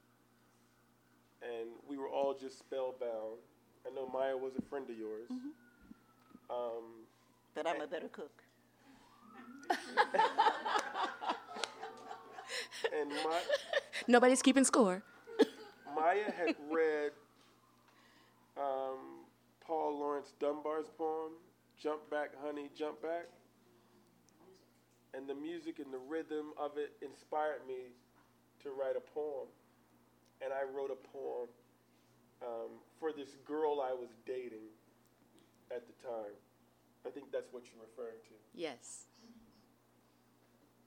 [1.42, 3.38] and we were all just spellbound.
[3.86, 5.30] I know Maya was a friend of yours.
[6.50, 7.06] Um,
[7.54, 8.42] but I'm a better cook.
[12.92, 13.40] and my,
[14.06, 15.02] Nobody's keeping score.
[15.94, 17.12] Maya had read
[18.56, 19.24] um,
[19.60, 21.32] Paul Laurence Dunbar's poem,
[21.80, 23.26] Jump Back, Honey, Jump Back.
[25.18, 27.90] And the music and the rhythm of it inspired me
[28.62, 29.50] to write a poem.
[30.38, 31.50] And I wrote a poem
[32.38, 34.70] um, for this girl I was dating
[35.74, 36.38] at the time.
[37.04, 38.34] I think that's what you're referring to.
[38.54, 39.10] Yes.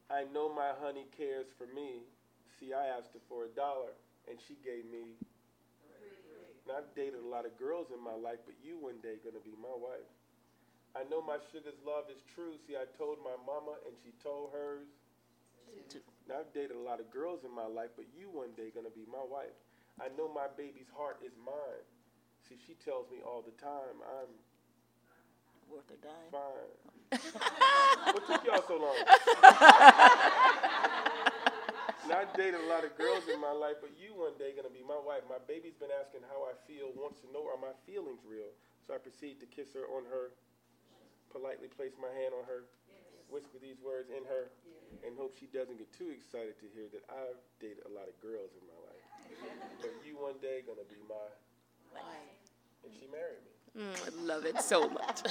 [0.10, 2.08] I know my honey cares for me.
[2.58, 3.92] See, I asked her for a dollar,
[4.30, 5.20] and she gave me.
[6.66, 9.44] Now, I've dated a lot of girls in my life, but you one day gonna
[9.44, 10.08] be my wife.
[10.96, 12.60] I know my sugar's love is true.
[12.68, 14.88] See, I told my mama, and she told hers.
[16.28, 18.92] Now, I've dated a lot of girls in my life, but you one day gonna
[18.92, 19.56] be my wife.
[20.00, 21.86] I know my baby's heart is mine.
[22.48, 24.32] See, she tells me all the time, I'm
[25.72, 26.32] Worth a dime.
[26.32, 26.72] fine.
[28.14, 28.96] what took y'all so long?
[32.08, 34.74] now I dated a lot of girls in my life, but you one day gonna
[34.74, 35.24] be my wife.
[35.32, 38.52] My baby's been asking how I feel, wants to know are my feelings real.
[38.88, 40.36] So I proceed to kiss her on her,
[41.32, 42.68] politely place my hand on her,
[43.32, 44.52] whisper these words in her,
[45.08, 48.16] and hope she doesn't get too excited to hear that I've dated a lot of
[48.20, 49.06] girls in my life.
[49.82, 51.16] but you one day gonna be my
[51.96, 52.06] wife.
[52.84, 53.52] and she married me.
[53.78, 55.22] Mm, I love it so much.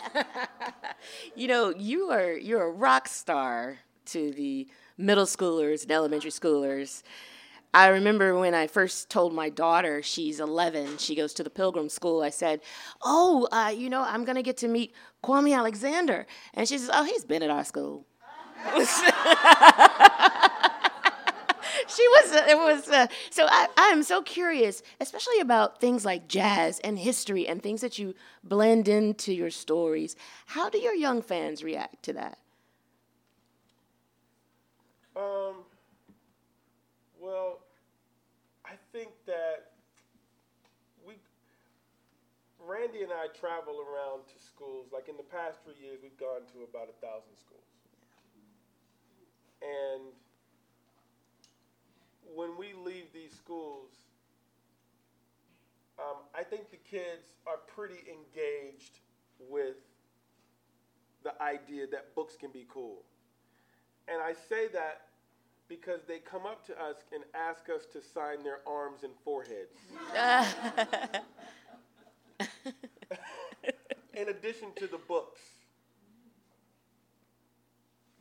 [1.37, 7.03] you know, you are you're a rock star to the middle schoolers and elementary schoolers.
[7.73, 11.89] I remember when I first told my daughter, she's 11, she goes to the Pilgrim
[11.89, 12.23] School.
[12.23, 12.61] I said,
[13.03, 17.05] "Oh, uh, you know, I'm gonna get to meet Kwame Alexander," and she says, "Oh,
[17.05, 18.07] he's been at our school."
[21.89, 26.79] she was it was uh, so I, i'm so curious especially about things like jazz
[26.81, 30.15] and history and things that you blend into your stories
[30.47, 32.39] how do your young fans react to that
[35.17, 35.65] Um,
[37.21, 37.59] well,
[38.65, 39.73] I think that
[41.07, 41.15] we,
[42.71, 44.87] Randy and I travel around to schools.
[44.93, 47.67] Like in the past three years, we've gone to about a thousand schools.
[49.61, 50.15] And
[52.33, 53.91] when we leave these schools,
[55.99, 59.01] um, I think the kids are pretty engaged
[59.49, 59.77] with
[61.25, 63.03] the idea that books can be cool.
[64.07, 65.09] And I say that
[65.69, 69.77] because they come up to us and ask us to sign their arms and foreheads.
[74.15, 75.41] In addition to the books.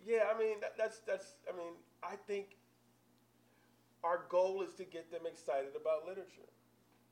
[0.05, 2.55] Yeah, I mean that, that's that's I mean I think
[4.03, 6.49] our goal is to get them excited about literature,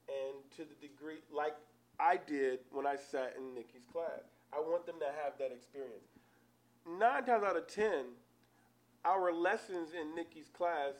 [0.09, 1.55] and to the degree like
[1.99, 6.09] I did when I sat in Nikki's class, I want them to have that experience.
[6.87, 8.05] Nine times out of ten,
[9.05, 10.95] our lessons in Nikki's class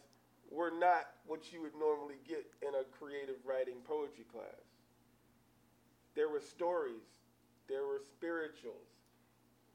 [0.52, 4.67] were not what you would normally get in a creative writing poetry class.
[6.18, 7.06] There were stories,
[7.70, 8.90] there were spirituals,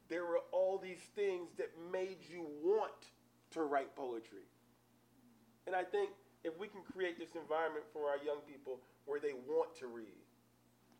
[0.09, 3.07] there were all these things that made you want
[3.51, 4.43] to write poetry.
[5.65, 6.09] And I think
[6.43, 10.27] if we can create this environment for our young people where they want to read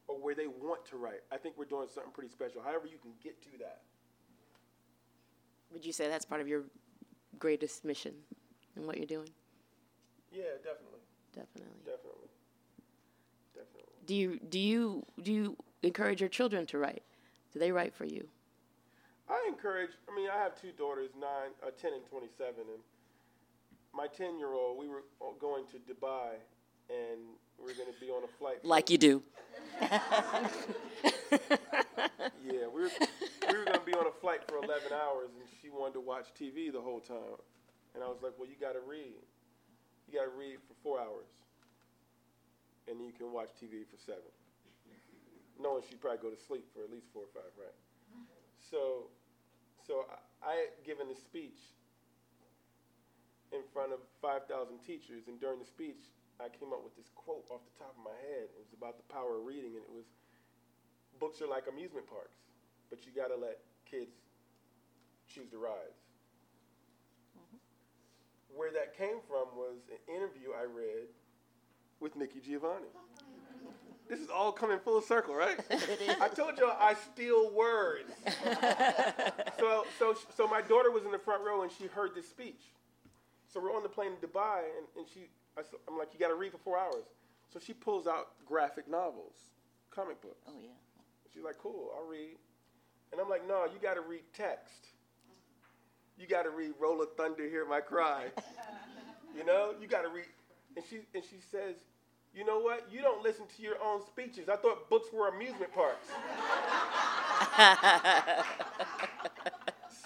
[0.07, 2.61] or where they want to write, I think we're doing something pretty special.
[2.61, 3.81] However, you can get to that.
[5.73, 6.63] Would you say that's part of your
[7.37, 8.13] greatest mission
[8.77, 9.29] and what you're doing?
[10.31, 11.03] Yeah, definitely,
[11.35, 11.83] Definitely.
[11.83, 12.32] definitely, definitely.
[14.05, 17.03] Do you do you do you encourage your children to write?
[17.51, 18.27] Do they write for you?
[19.29, 19.91] I encourage.
[20.11, 22.83] I mean, I have two daughters, nine, uh, ten, and twenty-seven, and
[23.95, 24.77] my ten-year-old.
[24.77, 25.03] We were
[25.39, 26.35] going to Dubai,
[26.89, 27.19] and
[27.63, 28.63] we are going to be on a flight.
[28.63, 29.23] Like you do.
[32.43, 32.91] Yeah, we were
[33.49, 36.01] we were going to be on a flight for eleven hours, and she wanted to
[36.01, 37.39] watch TV the whole time,
[37.95, 39.15] and I was like, "Well, you got to read.
[40.07, 41.25] You got to read for four hours,
[42.87, 44.31] and you can watch TV for seven.
[45.59, 47.77] Knowing she'd probably go to sleep for at least four or five, right?
[48.57, 49.11] So,
[49.85, 51.61] so I, I had given a speech
[53.53, 54.49] in front of 5,000
[54.81, 56.09] teachers, and during the speech,
[56.41, 58.49] I came up with this quote off the top of my head.
[58.49, 60.09] It was about the power of reading, and it was
[61.21, 62.41] books are like amusement parks,
[62.89, 64.17] but you got to let kids
[65.29, 66.01] choose the rides.
[67.37, 67.61] Mm-hmm.
[68.57, 71.13] Where that came from was an interview I read
[72.03, 72.91] with Nikki Giovanni.
[74.09, 75.57] This is all coming full circle, right?
[76.21, 78.11] I told y'all I steal words.
[79.57, 82.61] so, so, so my daughter was in the front row and she heard this speech.
[83.51, 86.29] So we're on the plane to Dubai, and, and she, I, am like, you got
[86.29, 87.05] to read for four hours.
[87.51, 89.35] So she pulls out graphic novels,
[89.89, 90.43] comic books.
[90.47, 90.69] Oh, yeah.
[91.33, 92.35] She's like, cool, I'll read.
[93.11, 94.87] And I'm like, no, you got to read text.
[96.17, 98.25] You got to read Roll of Thunder, Hear My Cry.
[99.37, 100.25] you know, you got to read.
[100.75, 101.75] And she, and she says,
[102.35, 102.87] you know what?
[102.91, 104.49] You don't listen to your own speeches.
[104.49, 106.07] I thought books were amusement parks.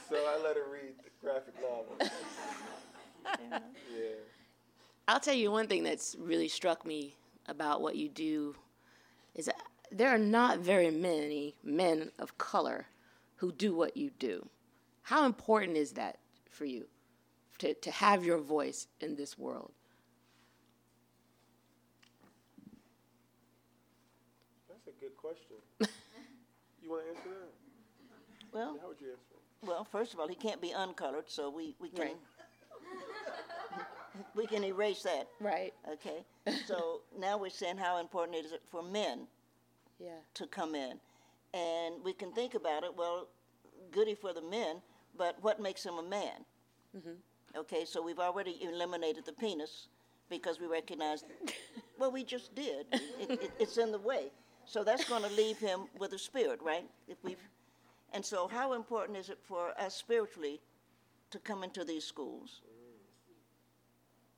[0.10, 1.96] so I let her read the graphic novel.
[3.42, 3.60] yeah.
[5.08, 7.16] I'll tell you one thing that's really struck me
[7.48, 8.56] about what you do
[9.36, 9.56] is that
[9.92, 12.88] there are not very many men of color
[13.38, 14.48] who do what you do.
[15.04, 16.18] How important is that
[16.50, 16.88] for you
[17.60, 19.72] to, to have your voice in this world?
[24.68, 25.56] That's a good question.
[26.88, 28.58] You want to answer that?
[28.58, 29.68] Well, How would you answer it?
[29.68, 32.18] well, first of all, he can't be uncolored, so we, we can Right.
[34.36, 35.28] we can erase that.
[35.40, 35.74] Right.
[35.94, 36.24] Okay.
[36.66, 39.28] So now we're saying how important it is for men
[40.00, 40.20] Yeah.
[40.36, 41.00] to come in,
[41.54, 42.96] and we can think about it.
[42.96, 43.28] Well,
[43.92, 44.82] goody for the men,
[45.18, 46.46] but what makes him a man?
[46.96, 47.58] Mm-hmm.
[47.60, 49.88] Okay, so we've already eliminated the penis
[50.30, 51.24] because we recognize.
[52.00, 52.86] well, we just did.
[53.20, 54.32] It, it, it's in the way,
[54.68, 56.86] so that's going to leave him with a spirit, right?
[57.08, 57.42] If we've,
[58.14, 60.60] and so how important is it for us spiritually
[61.32, 62.62] to come into these schools?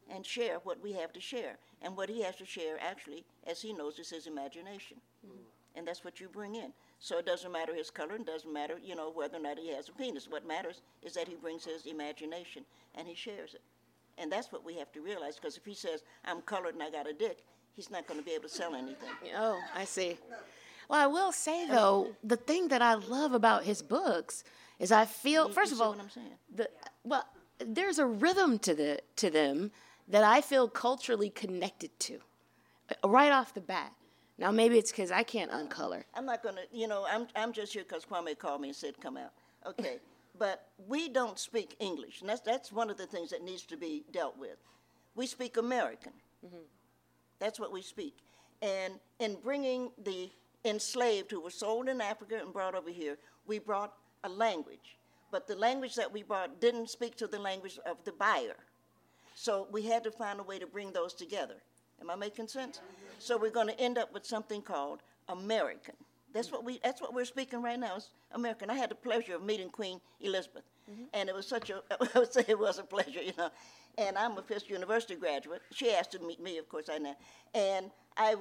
[0.09, 1.57] and share what we have to share.
[1.81, 4.97] And what he has to share, actually, as he knows, is his imagination.
[5.75, 6.73] And that's what you bring in.
[6.99, 9.73] So it doesn't matter his color, it doesn't matter, you know, whether or not he
[9.73, 10.27] has a penis.
[10.27, 12.65] What matters is that he brings his imagination
[12.95, 13.61] and he shares it.
[14.17, 16.89] And that's what we have to realize, because if he says, I'm colored and I
[16.89, 17.45] got a dick,
[17.79, 19.07] he's not going to be able to sell anything.
[19.37, 20.17] Oh, I see.
[20.89, 24.43] Well, I will say though, the thing that I love about his books
[24.79, 26.33] is I feel You- first you of all, what I'm saying?
[26.53, 26.69] the
[27.05, 27.25] well,
[27.59, 29.71] there's a rhythm to the to them
[30.09, 32.19] that I feel culturally connected to,
[32.91, 33.93] uh, right off the bat.
[34.37, 36.03] Now maybe it's because I can't uncolor.
[36.15, 38.75] I'm not going to, you know, I'm, I'm just here because Kwame called me and
[38.75, 39.31] said, come out.
[39.71, 39.99] Okay.
[40.37, 42.21] but we don't speak English.
[42.21, 44.57] And that's, that's one of the things that needs to be dealt with.
[45.15, 46.13] We speak American.
[47.39, 48.17] That's what we speak.
[48.61, 50.29] And in bringing the
[50.65, 54.97] enslaved who were sold in Africa and brought over here, we brought a language.
[55.31, 58.57] But the language that we brought didn't speak to the language of the buyer.
[59.35, 61.55] So we had to find a way to bring those together.
[62.01, 62.81] Am I making sense?
[63.19, 65.95] So we're going to end up with something called American.
[66.33, 66.79] That's what we.
[66.83, 67.95] That's what we're speaking right now.
[67.95, 68.69] Is American.
[68.69, 71.05] I had the pleasure of meeting Queen Elizabeth, mm-hmm.
[71.13, 71.81] and it was such a.
[72.15, 73.49] I would say it was a pleasure, you know.
[73.97, 75.61] And I'm a Fisk University graduate.
[75.73, 77.15] She asked to meet me, of course I know.
[77.53, 78.35] And I,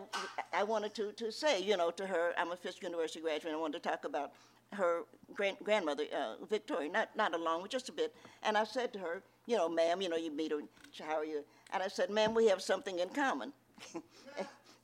[0.52, 3.52] I wanted to, to say, you know, to her, I'm a Fisk University graduate.
[3.52, 4.32] and I wanted to talk about
[4.72, 5.02] her
[5.34, 8.14] grand, grandmother, uh, Victoria, not, not along, but just a bit.
[8.42, 10.60] And I said to her, you know, ma'am, you know, you meet her,
[11.02, 11.42] how are you?
[11.72, 13.52] And I said, ma'am, we have something in common.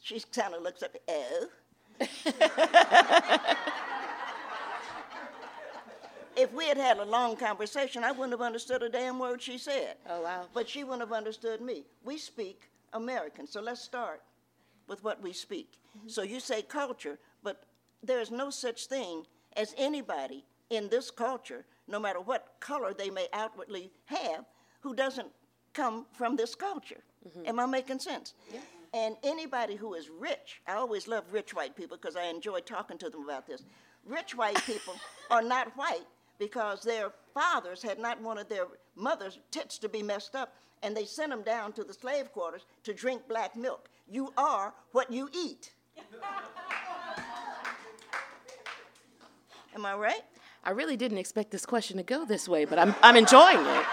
[0.02, 1.48] she kind of looks up, oh.
[6.36, 9.58] if we had had a long conversation, I wouldn't have understood a damn word she
[9.58, 9.96] said.
[10.08, 10.46] Oh, wow.
[10.52, 11.84] But she wouldn't have understood me.
[12.04, 14.22] We speak American, so let's start
[14.88, 15.78] with what we speak.
[15.96, 16.08] Mm-hmm.
[16.08, 17.64] So you say culture, but
[18.02, 19.24] there is no such thing
[19.56, 24.44] as anybody in this culture, no matter what color they may outwardly have,
[24.80, 25.28] who doesn't
[25.72, 27.02] come from this culture.
[27.26, 27.48] Mm-hmm.
[27.48, 28.34] Am I making sense?
[28.52, 28.60] Yeah.
[28.92, 32.96] And anybody who is rich, I always love rich white people because I enjoy talking
[32.98, 33.64] to them about this.
[34.06, 34.94] Rich white people
[35.30, 36.06] are not white
[36.38, 38.66] because their fathers had not wanted their
[38.96, 42.66] mothers' tits to be messed up, and they sent them down to the slave quarters
[42.84, 43.88] to drink black milk.
[44.08, 45.72] You are what you eat.
[49.74, 50.22] Am I right?
[50.62, 53.84] I really didn't expect this question to go this way, but I'm, I'm enjoying it.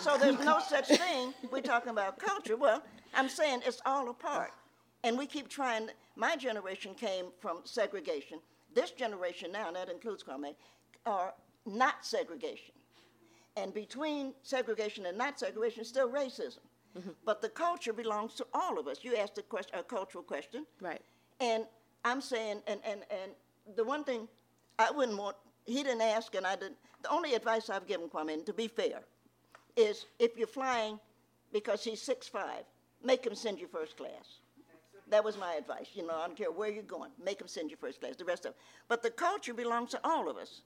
[0.00, 1.34] So there's no such thing.
[1.50, 2.56] We're talking about culture.
[2.56, 2.82] Well,
[3.14, 4.50] I'm saying it's all a part.
[5.04, 5.88] And we keep trying.
[6.16, 8.38] My generation came from segregation.
[8.74, 10.54] This generation now, and that includes Kwame,
[11.06, 11.34] are
[11.66, 12.74] not segregation.
[13.56, 16.58] And between segregation and not segregation is still racism.
[16.98, 17.10] Mm-hmm.
[17.24, 18.98] But the culture belongs to all of us.
[19.02, 20.66] You asked a, question, a cultural question.
[20.80, 21.00] Right.
[21.40, 21.64] And
[22.04, 23.32] I'm saying, and, and, and
[23.76, 24.28] the one thing
[24.78, 25.36] I wouldn't want,
[25.66, 26.76] he didn't ask, and I didn't.
[27.02, 29.00] The only advice I've given Kwame, and to be fair,
[29.76, 30.98] is if you're flying
[31.52, 32.40] because he's 6'5,
[33.04, 34.40] make him send you first class.
[35.08, 35.88] That was my advice.
[35.94, 38.24] You know, I don't care where you're going, make him send you first class, the
[38.24, 38.56] rest of it.
[38.88, 40.62] But the culture belongs to all of us.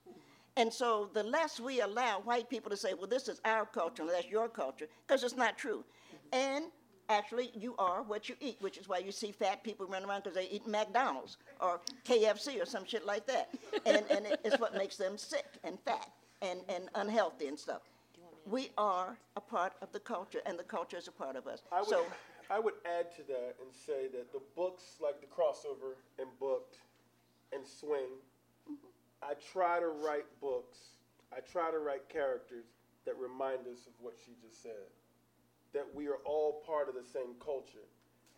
[0.57, 4.03] And so the less we allow white people to say, well, this is our culture
[4.03, 5.85] and that's your culture, because it's not true.
[6.33, 6.67] And
[7.09, 10.25] actually, you are what you eat, which is why you see fat people running around
[10.25, 13.51] because they eat McDonald's or KFC or some shit like that.
[13.85, 16.09] And, and it- it's what makes them sick and fat
[16.43, 17.83] and, and unhealthy and stuff.
[18.47, 21.63] We are a part of the culture, and the culture is a part of us.
[21.73, 22.07] I would, So,
[22.49, 26.77] I would add to that and say that the books like the crossover and booked
[27.53, 28.07] and swing,
[29.23, 30.79] I try to write books.
[31.33, 32.67] I try to write characters
[33.05, 34.91] that remind us of what she just said.
[35.73, 37.87] That we are all part of the same culture,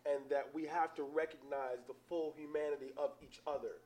[0.06, 3.76] and that we have to recognize the full humanity of each other.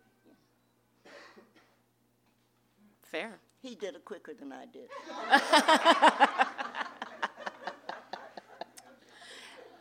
[3.03, 3.39] Fair.
[3.61, 4.89] he did it quicker than I did.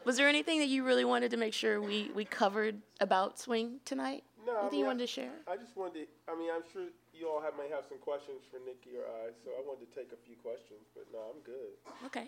[0.03, 3.80] Was there anything that you really wanted to make sure we, we covered about swing
[3.86, 4.24] tonight?
[4.51, 5.31] No, I mean, you I- wanted to share?
[5.47, 8.43] I just wanted to, I mean, I'm sure you all have, may have some questions
[8.51, 11.39] for Nikki or I, so I wanted to take a few questions, but no, I'm
[11.47, 11.71] good.
[12.11, 12.27] Okay.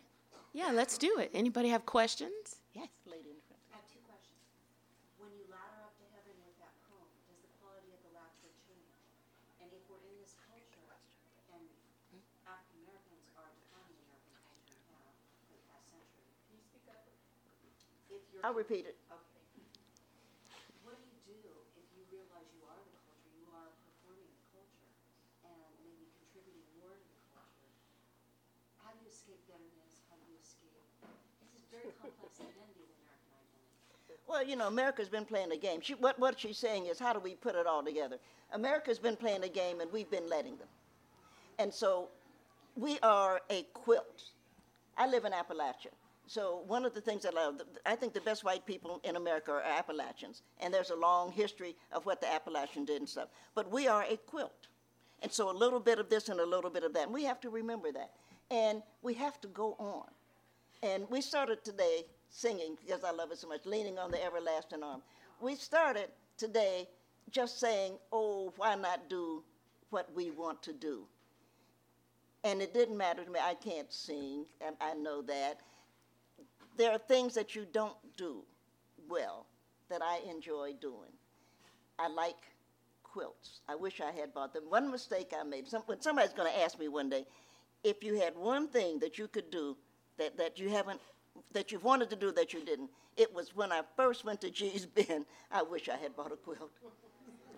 [0.55, 1.31] Yeah, let's do it.
[1.35, 2.63] Anybody have questions?
[2.71, 3.59] Yes, lady in front.
[3.75, 4.39] I have two questions.
[5.19, 8.47] When you ladder up to heaven with that poem, does the quality of the laughter
[8.63, 8.87] change?
[9.59, 10.93] And if we're in this culture,
[11.51, 11.63] and
[12.47, 15.11] African Americans are defining American culture now
[15.49, 16.23] for the past century.
[16.47, 17.03] Can you speak up?
[18.13, 18.95] If you're, I'll repeat it.
[19.11, 19.41] okay.
[20.85, 21.49] What do you do
[21.81, 24.91] if you realize you are the culture, you are performing the culture,
[25.49, 27.73] and maybe contributing more to the culture?
[28.85, 29.63] How do you escape?
[30.09, 30.83] How you escape?
[31.39, 32.83] This is very complex identity.
[34.27, 35.81] Well, you know, America's been playing a game.
[35.81, 38.17] She, what, what she's saying is, how do we put it all together?
[38.53, 40.67] America's been playing a game, and we've been letting them.
[41.59, 42.07] And so
[42.75, 44.23] we are a quilt.
[44.97, 45.91] I live in Appalachia.
[46.25, 49.17] So one of the things that I love, I think the best white people in
[49.17, 50.41] America are Appalachians.
[50.61, 53.27] And there's a long history of what the Appalachian did and stuff.
[53.55, 54.67] But we are a quilt.
[55.21, 57.03] And so a little bit of this and a little bit of that.
[57.03, 58.11] And we have to remember that.
[58.51, 60.07] And we have to go on.
[60.81, 64.83] And we started today singing, because I love it so much, leaning on the everlasting
[64.83, 65.01] arm.
[65.41, 66.87] We started today
[67.31, 69.43] just saying, oh, why not do
[69.91, 71.03] what we want to do?
[72.43, 73.39] And it didn't matter to me.
[73.41, 75.59] I can't sing, and I know that.
[76.75, 78.43] There are things that you don't do
[79.09, 79.45] well
[79.89, 81.13] that I enjoy doing.
[81.99, 82.35] I like
[83.03, 83.61] quilts.
[83.69, 84.63] I wish I had bought them.
[84.67, 87.25] One mistake I made, some, when somebody's going to ask me one day,
[87.83, 89.77] if you had one thing that you could do
[90.17, 90.99] that, that you haven't,
[91.51, 94.49] that you've wanted to do that you didn't, it was when I first went to
[94.49, 96.71] Gee's Bend, I wish I had bought a quilt.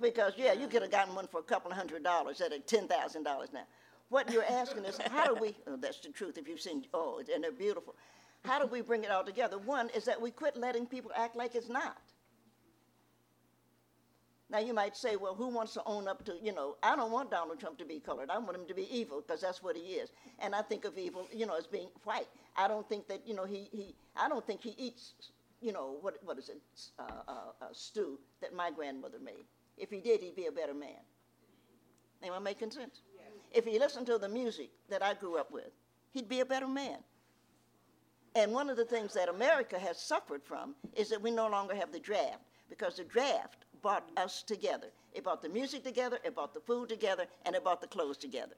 [0.02, 3.54] Because, yeah, you could have gotten one for a couple of hundred dollars at $10,000
[3.54, 3.62] now.
[4.10, 7.22] What you're asking is, how do we, oh, that's the truth, if you've seen, oh,
[7.34, 7.96] and they're beautiful.
[8.44, 9.58] How do we bring it all together?
[9.58, 11.98] One is that we quit letting people act like it's not.
[14.50, 17.12] Now you might say, well, who wants to own up to, you know, I don't
[17.12, 18.30] want Donald Trump to be colored.
[18.30, 20.12] I want him to be evil because that's what he is.
[20.40, 22.28] And I think of evil, you know, as being white.
[22.56, 25.14] I don't think that, you know, he, he I don't think he eats,
[25.62, 26.62] you know, what, what is it,
[27.00, 27.32] uh, uh,
[27.62, 29.46] uh, stew that my grandmother made.
[29.78, 31.02] If he did, he'd be a better man.
[32.24, 33.02] Am I making sense?
[33.52, 35.72] If he listened to the music that I grew up with,
[36.12, 36.98] he'd be a better man.
[38.36, 41.74] And one of the things that America has suffered from is that we no longer
[41.74, 44.88] have the draft because the draft brought us together.
[45.14, 48.18] It brought the music together, it brought the food together, and it brought the clothes
[48.18, 48.56] together.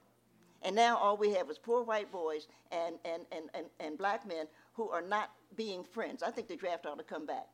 [0.61, 4.25] And now all we have is poor white boys and, and, and, and, and black
[4.25, 6.23] men who are not being friends.
[6.23, 7.45] I think the draft ought to come back.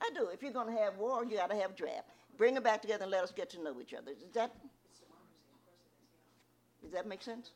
[0.00, 0.28] I do.
[0.32, 2.08] If you're going to have war, you got to have draft.
[2.38, 4.12] Bring them back together and let us get to know each other.
[4.14, 4.50] Does that,
[6.82, 7.50] does that make sense?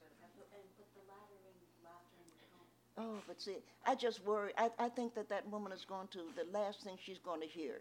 [2.99, 3.57] Oh, but see,
[3.87, 4.53] I just worry.
[4.59, 7.47] I, I think that that woman is going to, the last thing she's going to
[7.47, 7.81] hear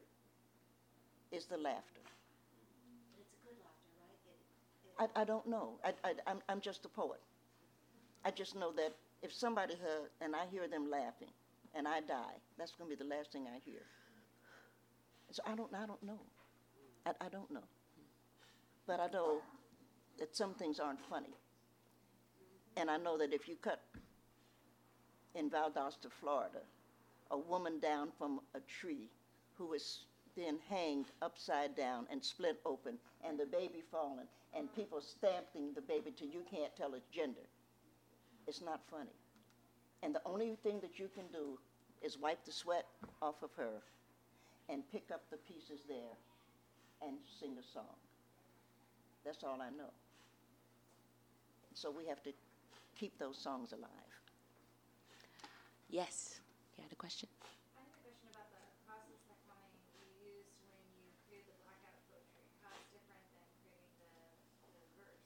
[1.31, 2.01] is the laughter.
[3.11, 4.19] But it's a good laughter, right?
[4.25, 5.79] It, it, I, I don't know.
[5.83, 7.19] I, I, I'm, I'm just a poet.
[8.25, 11.31] I just know that if somebody heard and I hear them laughing
[11.75, 13.81] and I die, that's going to be the last thing I hear.
[15.31, 16.19] So I don't, I don't know.
[17.05, 17.63] I, I don't know.
[18.85, 19.41] But I know
[20.19, 21.35] that some things aren't funny.
[22.77, 23.81] And I know that if you cut
[25.35, 26.59] in Valdosta, Florida,
[27.31, 29.09] a woman down from a tree
[29.55, 30.05] who is
[30.37, 35.81] then hanged upside down and split open, and the baby fallen, and people stamping the
[35.81, 37.47] baby till you can't tell its gender.
[38.47, 39.17] It's not funny.
[40.03, 41.57] And the only thing that you can do
[42.03, 42.85] is wipe the sweat
[43.21, 43.81] off of her
[44.69, 46.15] and pick up the pieces there
[47.01, 47.95] and sing a song.
[49.25, 49.91] That's all I know.
[51.73, 52.31] So we have to
[52.97, 53.89] keep those songs alive.
[55.89, 56.39] Yes.
[56.77, 57.27] You had a question
[58.37, 60.05] about the process that Kwame you
[60.37, 62.45] used when you created the blackout poetry.
[62.61, 64.13] How it's different than creating the,
[64.73, 65.25] the verse.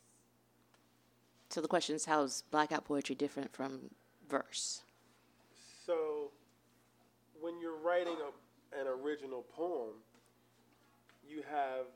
[1.51, 3.89] So the question is how's blackout poetry different from
[4.29, 4.83] verse?
[5.85, 6.31] So,
[7.41, 9.95] when you're writing a, an original poem,
[11.27, 11.87] you have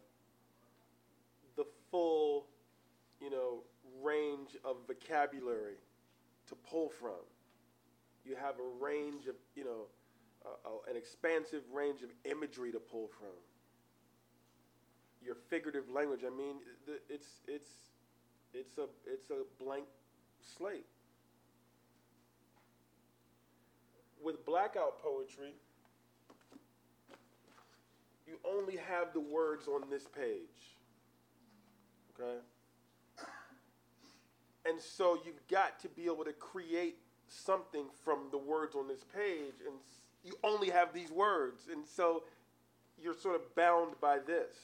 [1.56, 2.48] the full,
[3.22, 3.60] you know,
[4.04, 5.76] range of vocabulary
[6.50, 7.24] to pull from.
[8.26, 9.86] You have a range of, you know,
[10.46, 13.38] uh, an expansive range of imagery to pull from.
[15.22, 16.22] Your figurative language.
[16.28, 16.58] I mean,
[17.10, 17.70] it's it's
[18.56, 19.86] it's a it's a blank
[20.58, 20.86] slate.
[24.26, 25.54] with blackout poetry,
[28.28, 30.76] you only have the words on this page.
[32.20, 32.40] Okay?
[34.68, 36.98] And so you've got to be able to create
[37.28, 39.76] something from the words on this page, and
[40.24, 41.68] you only have these words.
[41.72, 42.24] And so
[43.00, 44.56] you're sort of bound by this.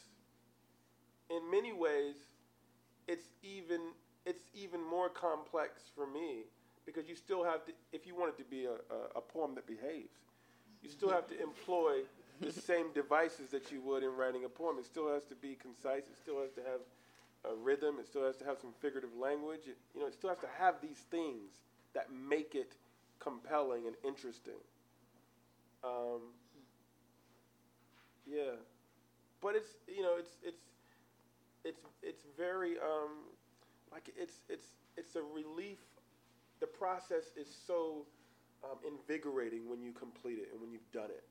[1.30, 2.16] In many ways,
[3.12, 3.82] it's even
[4.26, 6.46] it's even more complex for me
[6.86, 9.56] because you still have to if you want it to be a, a, a poem
[9.56, 10.18] that behaves
[10.82, 12.02] you still have to employ
[12.42, 14.78] the same devices that you would in writing a poem.
[14.80, 16.04] It still has to be concise.
[16.10, 16.82] It still has to have
[17.46, 17.98] a rhythm.
[18.00, 19.62] It still has to have some figurative language.
[19.68, 21.52] It, you know it still has to have these things
[21.94, 22.74] that make it
[23.20, 24.62] compelling and interesting.
[25.84, 26.34] Um,
[28.26, 28.58] yeah.
[29.42, 30.62] But it's you know it's it's
[31.64, 33.12] it's it's very um,
[33.92, 35.80] like it's it's it's a relief.
[36.60, 38.06] The process is so
[38.64, 41.24] um, invigorating when you complete it and when you've done it.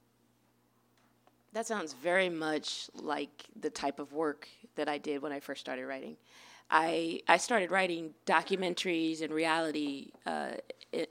[1.52, 5.60] That sounds very much like the type of work that I did when I first
[5.60, 6.16] started writing.
[6.70, 10.52] I I started writing documentaries and reality uh,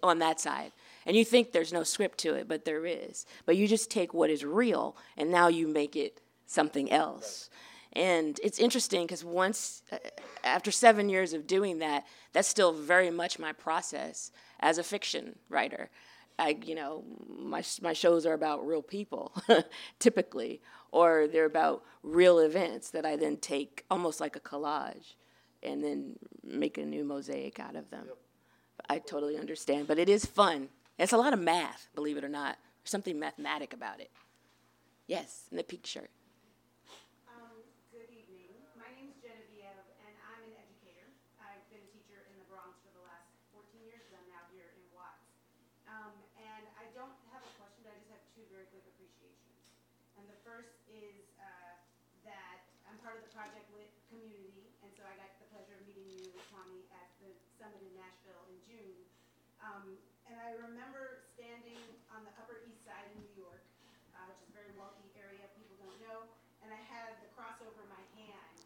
[0.01, 0.71] on that side,
[1.05, 3.25] and you think there's no script to it, but there is.
[3.45, 7.49] But you just take what is real, and now you make it something else.
[7.93, 9.97] And it's interesting because once, uh,
[10.43, 15.39] after seven years of doing that, that's still very much my process as a fiction
[15.49, 15.89] writer.
[16.37, 19.33] I, you know, my my shows are about real people,
[19.99, 20.61] typically,
[20.91, 25.15] or they're about real events that I then take almost like a collage,
[25.61, 28.05] and then make a new mosaic out of them.
[28.87, 30.69] I totally understand, but it is fun.
[30.97, 32.59] It's a lot of math, believe it or not.
[32.83, 34.11] There's something mathematic about it.
[35.07, 36.11] Yes, in the pink shirt.
[37.29, 38.51] Um, good evening.
[38.75, 41.07] My name's Genevieve, and I'm an educator.
[41.39, 44.43] I've been a teacher in the Bronx for the last 14 years, and I'm now
[44.51, 45.23] here in Watts.
[45.87, 49.59] Um, and I don't have a question, but I just have two very quick appreciations.
[50.19, 51.73] And the first is uh,
[52.27, 55.87] that I'm part of the Project Lit community, and so I got the pleasure of
[55.87, 58.99] meeting you, Kwame, at the summit in Nashville in June.
[59.79, 59.95] Um,
[60.27, 61.79] and I remember standing
[62.11, 63.63] on the Upper East Side in New York,
[64.11, 66.27] uh, which is a very wealthy area, people don't know,
[66.59, 68.59] and I had the cross over my hand,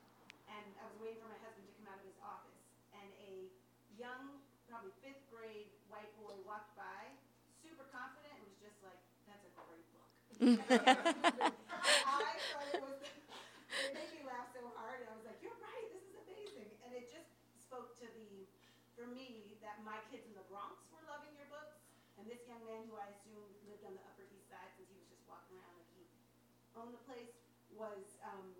[0.50, 2.66] and I was waiting for my husband to come out of his office,
[2.98, 3.46] and a
[3.94, 7.14] young, probably fifth grade white boy walked by,
[7.62, 8.98] super confident, and was just like,
[9.30, 10.10] "That's a great book."
[12.10, 15.62] I thought it was, it made me laugh so hard, and I was like, "You're
[15.62, 17.30] right, this is amazing," and it just
[17.62, 18.50] spoke to the,
[18.98, 21.80] for me, that my kids in the Bronx were loving your books,
[22.20, 25.08] and this man who I assume lived on the Upper East Side since he was
[25.12, 26.08] just walking around like he
[26.80, 27.36] owned the place
[27.76, 28.56] was um,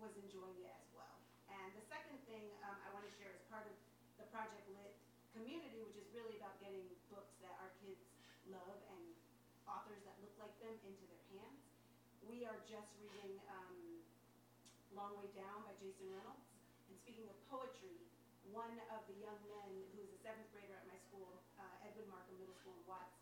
[0.00, 1.16] was enjoying it as well.
[1.52, 3.76] And the second thing um, I want to share is part of
[4.16, 4.96] the Project Lit
[5.36, 8.00] community, which is really about getting books that our kids
[8.48, 9.04] love and
[9.68, 11.60] authors that look like them into their hands.
[12.24, 14.00] We are just reading um,
[14.96, 16.48] Long Way Down by Jason Reynolds.
[16.88, 18.08] And speaking of poetry,
[18.48, 22.08] one of the young men who is a seventh grader at my school uh, Edwin
[22.08, 23.17] Markham Middle School in Watts,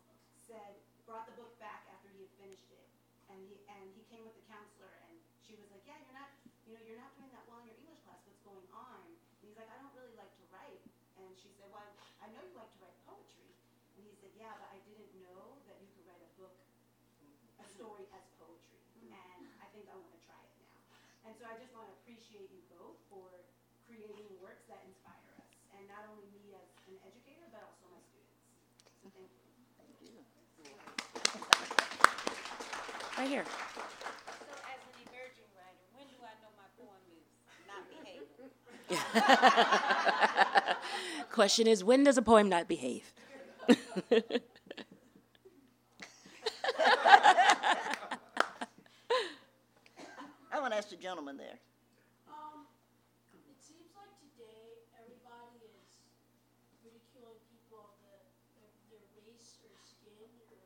[0.47, 2.87] said, brought the book back after he had finished it.
[3.27, 6.31] And he, and he came with the counselor and she was like, yeah, you're not,
[6.63, 8.23] you know, you're not doing that well in your English class.
[8.23, 9.03] What's going on?
[9.03, 10.79] And he's like, I don't really like to write.
[11.19, 11.91] And she said, well,
[12.23, 13.51] I know you like to write poetry.
[13.99, 16.55] And he said, yeah, but I didn't know that you could write a book,
[17.59, 18.79] a story as poetry.
[18.95, 19.11] Mm-hmm.
[19.11, 20.79] And I think I want to try it now.
[21.27, 23.27] And so I just want to appreciate you both for
[23.87, 25.51] creating works that inspire us.
[25.75, 28.39] And not only me as an educator, but also my students.
[29.03, 29.43] So thank you.
[29.77, 30.07] Right here.
[30.57, 30.83] So as an emerging writer,
[33.07, 33.16] when do I know my poem is
[37.67, 38.89] not behaving?
[41.31, 43.13] Question is, when does a poem not behave?
[50.51, 51.59] I want to ask the gentleman there.
[52.27, 52.65] Um,
[53.51, 55.89] it seems like today everybody is
[56.81, 58.15] ridiculing people of the,
[58.57, 60.65] their, their race or skin or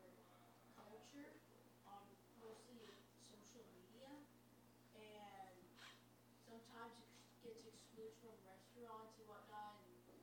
[0.77, 1.33] culture
[1.89, 2.05] on
[2.39, 2.85] mostly
[3.27, 4.11] social media,
[4.95, 5.57] and
[6.45, 7.09] sometimes it
[7.43, 9.75] gets excluded from restaurants and whatnot.
[9.81, 10.21] And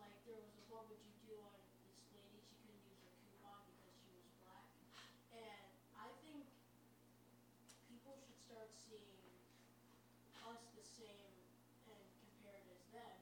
[0.00, 1.68] like there was a what would you do on this
[2.12, 2.40] lady?
[2.44, 4.68] She couldn't use her coupon because she was black,
[5.32, 6.44] and I think
[7.88, 9.16] people should start seeing
[10.48, 11.32] us the same
[11.88, 13.16] and compared as them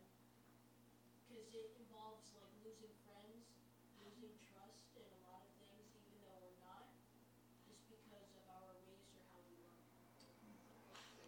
[1.28, 3.44] because it involves like losing friends,
[4.02, 6.88] losing trust in a lot of things, even though we're not,
[7.68, 9.76] just because of our race or how we look.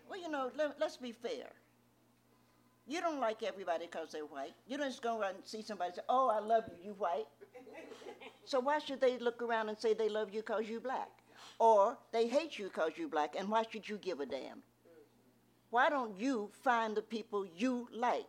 [0.09, 1.53] Well, you know, let, let's be fair.
[2.87, 4.55] You don't like everybody because they're white.
[4.67, 7.27] You don't just go around and see somebody say, "Oh, I love you, you white."
[8.45, 11.11] so why should they look around and say they love you because you black,
[11.59, 13.35] or they hate you because you black?
[13.39, 14.63] And why should you give a damn?
[15.71, 18.25] Why don't you find the people you like,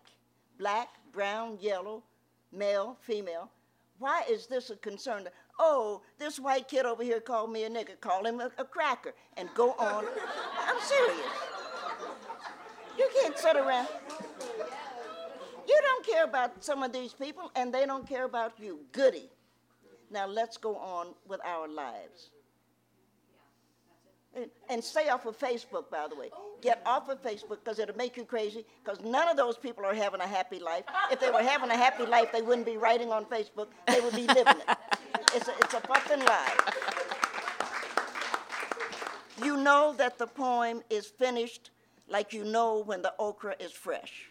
[0.58, 2.04] black, brown, yellow,
[2.52, 3.50] male, female?
[3.98, 5.28] Why is this a concern?
[5.58, 8.00] Oh, this white kid over here called me a nigger.
[8.00, 10.06] Call him a, a cracker, and go on.
[10.66, 11.28] I'm serious.
[12.98, 13.88] You can't sit around.
[15.68, 18.80] You don't care about some of these people, and they don't care about you.
[18.92, 19.30] Goody.
[20.12, 22.32] Now let's go on with our lives.
[24.36, 26.30] And, and stay off of Facebook, by the way.
[26.62, 28.64] Get off of Facebook because it'll make you crazy.
[28.84, 30.84] Because none of those people are having a happy life.
[31.12, 33.68] If they were having a happy life, they wouldn't be writing on Facebook.
[33.88, 34.78] They would be living it.
[35.34, 36.58] It's a, it's a fucking lie.
[39.44, 41.72] You know that the poem is finished
[42.08, 44.30] like you know when the okra is fresh.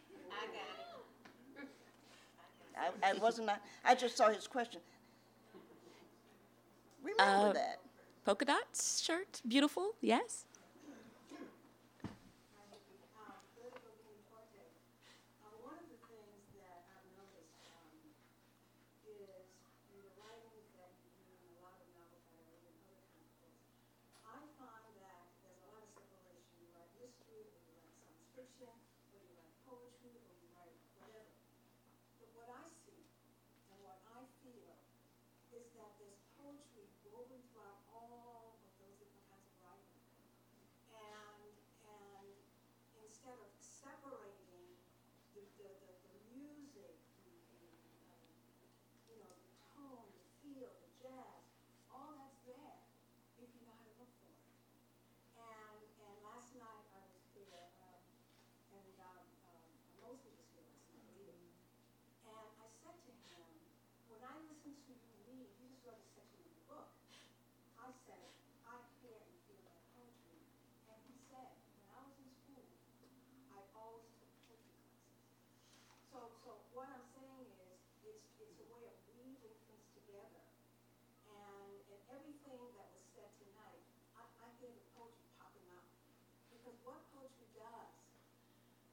[2.77, 3.17] I, got it.
[3.17, 3.51] I wasn't.
[3.85, 4.81] I just saw his question.
[7.03, 7.79] Remember Uh, that.
[8.29, 10.45] Polka dots shirt, beautiful, yes.
[10.45, 10.61] Uh,
[15.65, 17.89] one of the things that I've noticed um,
[19.09, 19.49] is
[19.89, 22.85] in the writing that you do in a lot of novels that I read and
[22.93, 23.65] other kind of books,
[24.21, 26.53] I find that there's a lot of separation.
[26.61, 28.77] You write history, or you write science fiction,
[29.09, 31.33] or you write poetry, or you write whatever.
[32.21, 33.09] But what I see
[33.73, 34.77] and what I feel
[35.49, 39.97] is that there's poetry woven throughout all of those different kinds of writing.
[40.93, 41.51] And,
[41.89, 42.29] and
[43.01, 44.77] instead of separating
[45.33, 47.65] the, the, the, the music, the, the,
[48.13, 48.29] um,
[49.09, 51.43] you know, the tone, the feel, the jazz,
[51.91, 52.77] all that's there
[53.41, 54.45] if you know how to look for it.
[55.43, 58.05] And, and last night I was here, um,
[58.79, 59.65] and, um, um,
[60.05, 61.51] Mosley was here last night reading.
[62.29, 63.49] And I said to him,
[64.13, 66.89] when I listen to you read, you just wrote a section of the book.
[67.79, 68.33] I said,
[68.67, 70.41] I hear and feel that poetry.
[70.89, 72.65] And he said, when I was in school,
[73.55, 76.11] I always took poetry classes.
[76.11, 80.45] So, so what I'm saying is, it's, it's a way of weaving things together.
[81.29, 83.85] And, and everything that was said tonight,
[84.17, 85.89] I, I hear the poetry popping out.
[86.51, 87.95] Because what poetry does,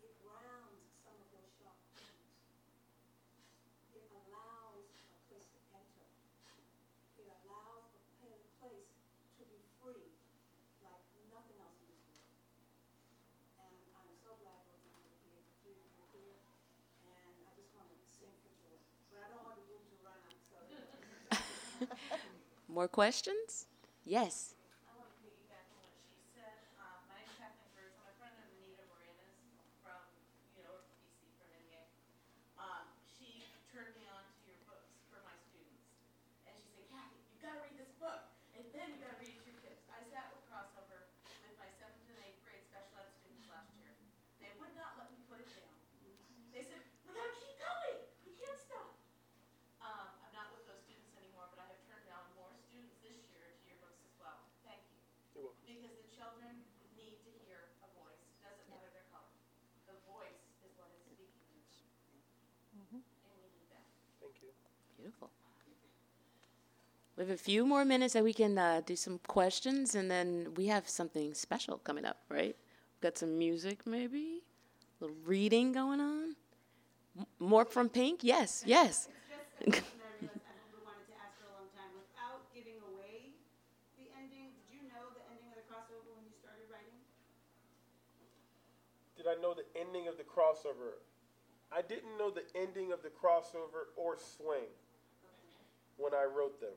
[0.04, 2.22] it grounds some of those sharp points.
[3.98, 6.08] It allows a place to enter.
[7.18, 8.92] It allows a pa- place
[9.40, 10.12] to be free,
[10.84, 12.44] like nothing else in this world.
[13.60, 16.40] And I'm so glad we're going to be able to do it here.
[17.08, 18.78] And I just want to sing for joy.
[19.10, 20.66] But I don't want the room to run out, so.
[22.76, 23.72] More questions?
[24.04, 24.52] Yes.
[24.84, 26.60] I want to piggyback on what she said.
[26.76, 27.96] Um, my name's Kathleen Cruz.
[27.96, 29.32] I'm a friend of Anita Moranis
[29.80, 30.04] from,
[30.60, 31.88] you know, DC from NEA.
[32.60, 35.88] Um, she turned me on to your books for my students.
[36.52, 38.28] And she said, Kathy, you gotta read this book.
[38.60, 39.80] And then you gotta read it to your kids.
[39.88, 41.08] I sat with crossover
[41.48, 43.96] with my seventh and eighth grade special ed students last year.
[44.44, 45.80] They would not let me put it down.
[46.52, 48.04] They said, we gotta keep going.
[48.28, 49.00] We can't stop.
[49.80, 51.06] Um, I'm not with those students
[65.06, 65.30] Beautiful.
[67.18, 70.54] We have a few more minutes that we can uh, do some questions, and then
[70.56, 72.56] we have something special coming up, right?
[73.02, 74.42] Got some music, maybe?
[75.00, 76.36] A little reading going on?
[77.18, 78.24] M- more from Pink?
[78.24, 79.08] Yes, yes.
[79.62, 81.92] Just I realized I've been wanting to ask for a long time.
[81.96, 83.36] Without giving away
[84.00, 87.00] the ending, did you know the ending of the crossover when you started writing?
[89.16, 91.00] Did I know the ending of the crossover?
[91.72, 94.68] I didn't know the ending of the crossover or swing
[95.98, 96.76] when I wrote them.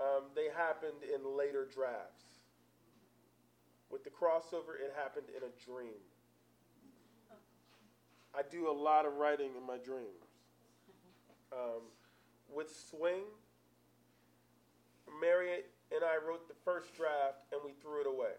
[0.00, 2.24] Um, they happened in later drafts.
[3.90, 6.02] With the crossover, it happened in a dream.
[8.36, 10.26] I do a lot of writing in my dreams.
[11.52, 11.82] Um,
[12.52, 13.22] with swing,
[15.20, 18.34] Marriott and I wrote the first draft and we threw it away.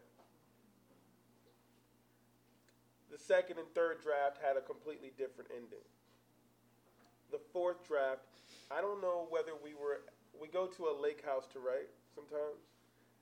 [3.10, 5.86] The second and third draft had a completely different ending.
[7.32, 8.35] The fourth draft,
[8.72, 10.02] I don't know whether we were,
[10.40, 12.62] we go to a lake house to write sometimes.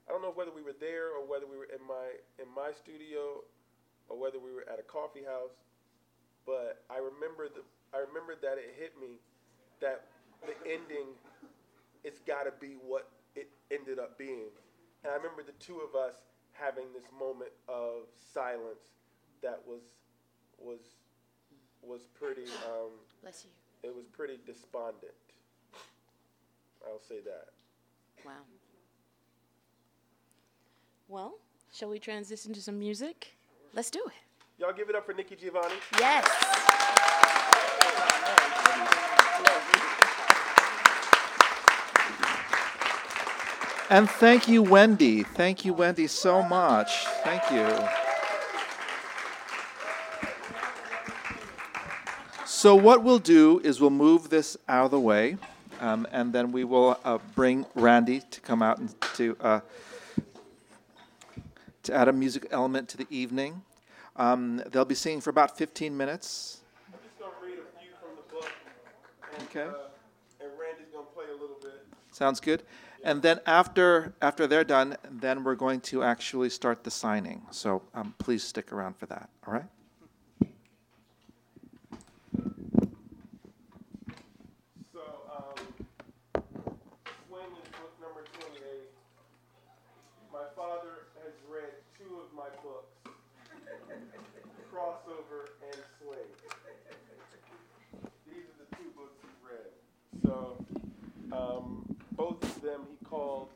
[0.08, 2.76] I don't know whether we were there or whether we were in my in my
[2.76, 3.40] studio
[4.10, 5.56] or whether we were at a coffee house.
[6.46, 7.64] But I remember the
[7.96, 9.20] I remember that it hit me
[9.80, 10.04] that
[10.44, 11.16] the ending
[12.04, 14.52] it's got to be what it ended up being.
[15.04, 16.16] And I remember the two of us
[16.52, 18.92] having this moment of silence
[19.42, 19.84] that was
[20.60, 20.80] was
[21.82, 22.92] was pretty um,
[23.22, 23.90] Bless you.
[23.90, 25.16] it was pretty despondent.
[26.86, 27.50] I'll say that.
[28.26, 28.32] Wow.
[31.08, 31.36] Well,
[31.74, 33.36] shall we transition to some music?
[33.74, 34.14] Let's do it.
[34.60, 35.76] Y'all give it up for Nikki Giovanni.
[36.00, 36.28] Yes.
[43.90, 45.24] And thank you, Wendy.
[45.24, 47.06] Thank you, Wendy, so much.
[47.24, 47.68] Thank you.
[52.46, 55.38] So, what we'll do is we'll move this out of the way,
[55.84, 59.60] um, and then we will uh, bring Randy to come out and to, uh,
[61.84, 63.62] to add a music element to the evening.
[64.16, 66.62] Um, they'll be singing for about 15 minutes.
[66.88, 68.52] I'm just gonna read a few from the book.
[69.34, 69.64] And, Okay.
[69.64, 71.86] Uh, and Randy's gonna play a little bit.
[72.12, 72.64] Sounds good.
[73.04, 77.42] And then after after they're done, then we're going to actually start the signing.
[77.52, 79.30] So um, please stick around for that.
[79.46, 79.66] All right.
[84.94, 85.56] So, um,
[87.28, 88.64] Swing is book number 28.
[90.32, 92.94] My father has read two of my books,
[94.72, 96.30] Crossover and Swing.
[98.28, 99.72] These are the two books he's read.
[100.24, 100.66] So,
[101.32, 103.50] um, both of them he called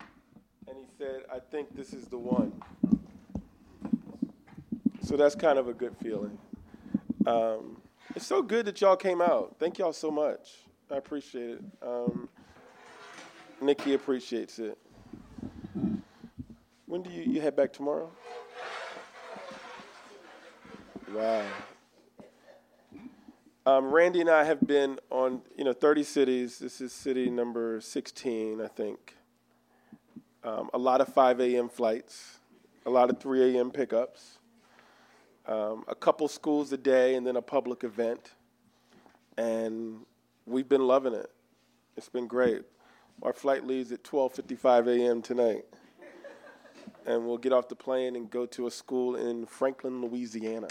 [0.67, 2.51] and he said, I think this is the one.
[5.03, 6.38] So that's kind of a good feeling.
[7.28, 7.78] Um,
[8.15, 9.55] it's so good that y'all came out.
[9.59, 10.55] Thank y'all so much.
[10.91, 11.61] I appreciate it.
[11.84, 12.28] Um,
[13.61, 14.78] Nikki appreciates it.
[16.88, 18.09] When do you, you head back tomorrow?
[21.13, 21.45] Wow.
[23.67, 26.57] Um, Randy and I have been on, you know, 30 cities.
[26.57, 29.16] This is city number 16, I think.
[30.43, 31.67] Um, a lot of 5 a.m.
[31.67, 32.39] flights,
[32.85, 33.71] a lot of 3 a.m.
[33.71, 34.38] pickups,
[35.47, 38.31] um, a couple schools a day, and then a public event.
[39.38, 40.05] And
[40.45, 41.31] we've been loving it.
[41.95, 42.61] It's been great.
[43.23, 45.21] Our flight leaves at 12:55 a.m.
[45.21, 45.65] tonight,
[47.05, 50.67] and we'll get off the plane and go to a school in Franklin, Louisiana.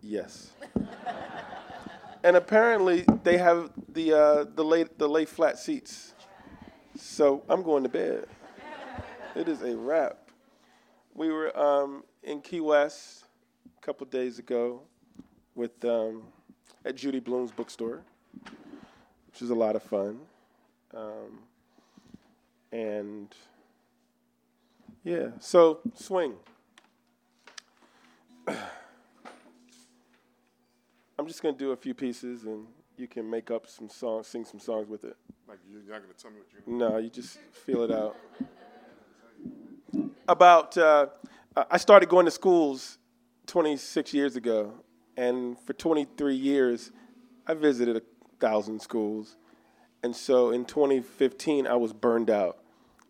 [0.00, 0.52] Yes.
[2.22, 6.14] and apparently they have the uh, the lay the lay flat seats.
[7.18, 8.28] So I'm going to bed.
[9.34, 10.30] It is a wrap.
[11.14, 13.24] We were um, in Key West
[13.66, 14.82] a couple days ago
[15.56, 16.22] with um,
[16.84, 18.04] at Judy Blume's bookstore,
[19.26, 20.20] which is a lot of fun.
[20.94, 21.40] Um,
[22.70, 23.34] and
[25.02, 26.34] yeah, so swing.
[28.46, 28.56] I'm
[31.26, 34.60] just gonna do a few pieces, and you can make up some songs, sing some
[34.60, 35.16] songs with it.
[35.48, 36.90] Like you're not gonna tell me what you're.
[36.90, 38.16] No, you just feel it out.
[40.28, 41.06] About, uh,
[41.70, 42.98] I started going to schools
[43.46, 44.74] 26 years ago,
[45.16, 46.92] and for 23 years,
[47.46, 48.02] I visited a
[48.38, 49.38] thousand schools.
[50.02, 52.58] And so in 2015, I was burned out.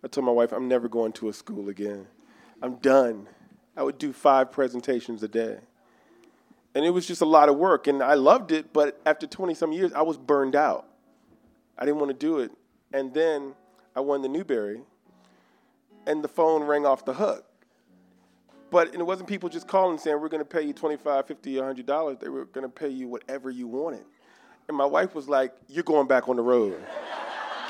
[0.04, 2.06] I told my wife, I'm never going to a school again.
[2.62, 3.26] I'm done.
[3.76, 5.58] I would do five presentations a day.
[6.76, 9.54] And it was just a lot of work, and I loved it, but after 20
[9.54, 10.86] some years, I was burned out.
[11.78, 12.50] I didn't want to do it.
[12.92, 13.54] And then
[13.94, 14.80] I won the Newbery,
[16.06, 17.44] and the phone rang off the hook.
[18.70, 22.20] But it wasn't people just calling saying, we're going to pay you 25 50 $100.
[22.20, 24.04] They were going to pay you whatever you wanted.
[24.68, 26.78] And my wife was like, You're going back on the road.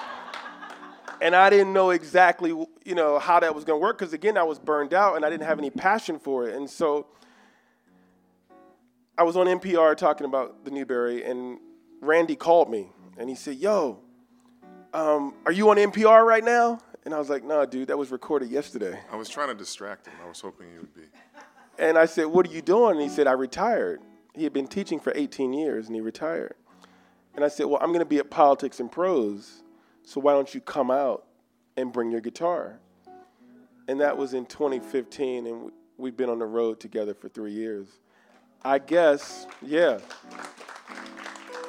[1.23, 4.37] and I didn't know exactly, you know, how that was going to work because again,
[4.37, 6.57] I was burned out and I didn't have any passion for it.
[6.57, 7.07] And so
[9.17, 11.59] I was on NPR talking about the Newbery, and
[12.01, 14.01] Randy called me and he said, "Yo,
[14.95, 18.11] um, are you on NPR right now?" And I was like, Nah, dude, that was
[18.11, 20.15] recorded yesterday." I was trying to distract him.
[20.25, 21.03] I was hoping he would be.
[21.79, 24.01] And I said, "What are you doing?" And he said, "I retired."
[24.35, 26.55] He had been teaching for 18 years and he retired.
[27.35, 29.63] And I said, "Well, I'm going to be at Politics and Prose,
[30.05, 31.27] so why don't you come out
[31.77, 32.79] and bring your guitar?"
[33.89, 37.89] And that was in 2015, and we've been on the road together for three years.
[38.63, 39.99] I guess, yeah.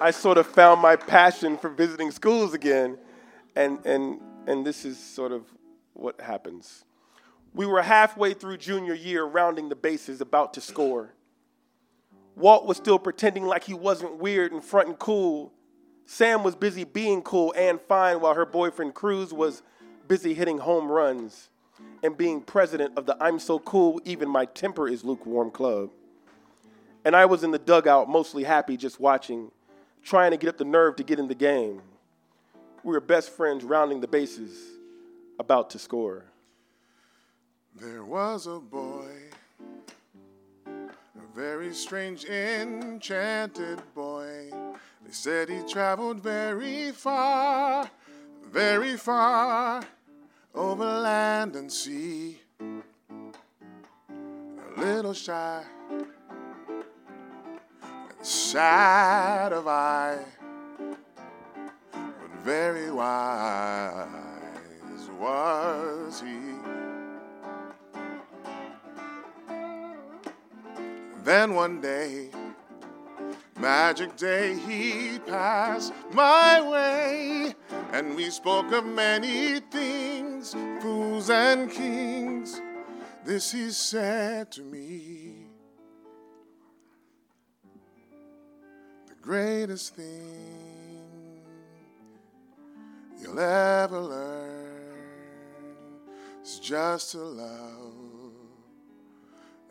[0.02, 2.98] I sort of found my passion for visiting schools again,
[3.56, 5.44] and, and, and this is sort of
[5.94, 6.86] what happens.
[7.54, 11.14] We were halfway through junior year, rounding the bases, about to score.
[12.38, 15.52] Walt was still pretending like he wasn't weird and front and cool.
[16.06, 19.64] Sam was busy being cool and fine while her boyfriend Cruz was
[20.08, 21.50] busy hitting home runs
[22.04, 25.90] and being president of the I'm So Cool, Even My Temper Is Lukewarm Club.
[27.04, 29.52] And I was in the dugout, mostly happy, just watching,
[30.04, 31.82] trying to get up the nerve to get in the game.
[32.84, 34.58] We were best friends rounding the bases,
[35.40, 36.26] about to score.
[37.76, 39.12] There was a boy,
[40.66, 44.52] a very strange, enchanted boy.
[45.06, 47.90] They said he traveled very far,
[48.52, 49.84] very far,
[50.54, 52.40] over land and sea.
[54.10, 55.64] A little shy,
[58.22, 60.24] sad of eye,
[61.92, 64.10] but very wise
[65.20, 66.38] was he.
[71.24, 72.30] Then one day,
[73.60, 77.54] magic day, he passed my way,
[77.92, 82.62] and we spoke of many things, fools and kings.
[83.24, 85.19] This he said to me
[89.30, 91.44] greatest thing
[93.22, 94.98] you'll ever learn
[96.44, 97.94] is just to love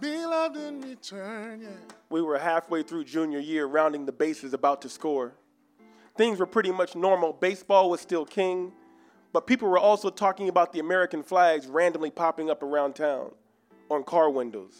[0.00, 1.68] Be loved in return, yeah.
[2.10, 5.34] We were halfway through junior year, rounding the bases, about to score.
[6.16, 7.32] Things were pretty much normal.
[7.32, 8.72] Baseball was still king,
[9.34, 13.32] but people were also talking about the American flags randomly popping up around town,
[13.90, 14.74] on car windows,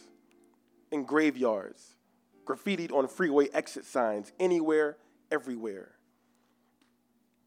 [0.93, 1.97] in graveyards,
[2.47, 4.97] graffitied on freeway exit signs, anywhere,
[5.33, 5.97] everywhere.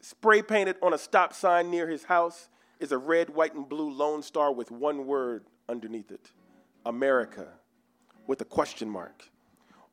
[0.01, 2.49] Spray painted on a stop sign near his house
[2.81, 6.31] is a red, white, and blue Lone Star with one word underneath it
[6.85, 7.47] America,
[8.27, 9.29] with a question mark.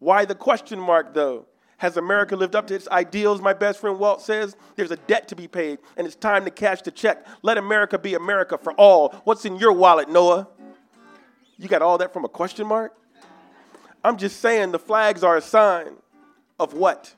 [0.01, 1.47] Why the question mark, though?
[1.85, 3.43] Has America lived up to its ideals?
[3.43, 6.51] My best friend Walt says there's a debt to be paid, and it's time to
[6.51, 7.27] cash the check.
[7.43, 9.11] Let America be America for all.
[9.25, 10.49] What's in your wallet, Noah?
[11.59, 12.97] You got all that from a question mark?
[14.03, 15.89] I'm just saying the flags are a sign
[16.59, 17.15] of what?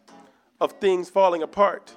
[0.60, 1.94] Of things falling apart.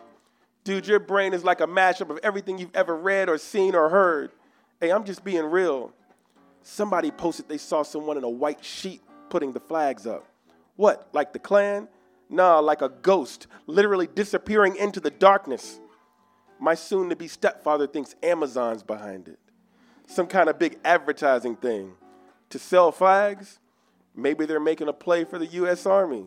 [0.63, 3.89] Dude, your brain is like a mashup of everything you've ever read or seen or
[3.89, 4.29] heard.
[4.79, 5.91] Hey, I'm just being real.
[6.61, 9.01] Somebody posted they saw someone in a white sheet
[9.31, 10.23] putting the flags up.
[10.75, 11.87] What, like the Klan?
[12.29, 15.79] Nah, like a ghost, literally disappearing into the darkness.
[16.59, 19.39] My soon to be stepfather thinks Amazon's behind it.
[20.05, 21.93] Some kind of big advertising thing.
[22.51, 23.59] To sell flags?
[24.15, 25.85] Maybe they're making a play for the U.S.
[25.85, 26.25] Army.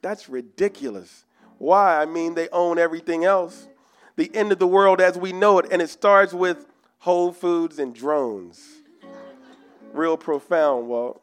[0.00, 1.24] That's ridiculous.
[1.58, 2.00] Why?
[2.00, 3.68] I mean, they own everything else.
[4.16, 6.66] The end of the world as we know it, and it starts with
[6.98, 8.82] Whole Foods and drones.
[9.92, 11.22] Real profound, Walt.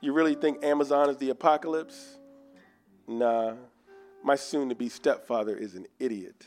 [0.00, 2.18] You really think Amazon is the apocalypse?
[3.10, 3.54] Nah,
[4.22, 6.46] my soon to be stepfather is an idiot.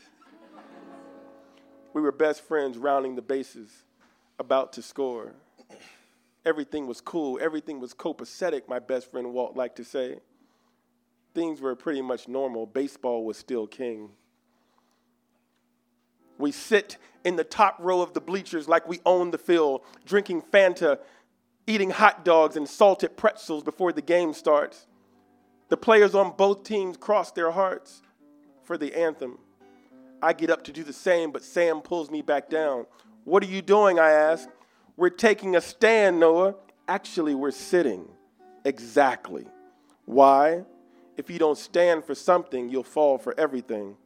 [1.92, 3.70] We were best friends rounding the bases,
[4.38, 5.34] about to score.
[6.46, 10.20] Everything was cool, everything was copacetic, my best friend Walt liked to say.
[11.34, 12.64] Things were pretty much normal.
[12.64, 14.08] Baseball was still king.
[16.38, 20.40] We sit in the top row of the bleachers like we own the field, drinking
[20.50, 20.98] Fanta,
[21.66, 24.86] eating hot dogs and salted pretzels before the game starts.
[25.68, 28.02] The players on both teams cross their hearts
[28.64, 29.38] for the anthem.
[30.22, 32.86] I get up to do the same, but Sam pulls me back down.
[33.24, 33.98] What are you doing?
[33.98, 34.48] I ask.
[34.96, 36.54] We're taking a stand, Noah.
[36.86, 38.08] Actually, we're sitting.
[38.64, 39.46] Exactly.
[40.04, 40.64] Why?
[41.16, 43.96] If you don't stand for something, you'll fall for everything.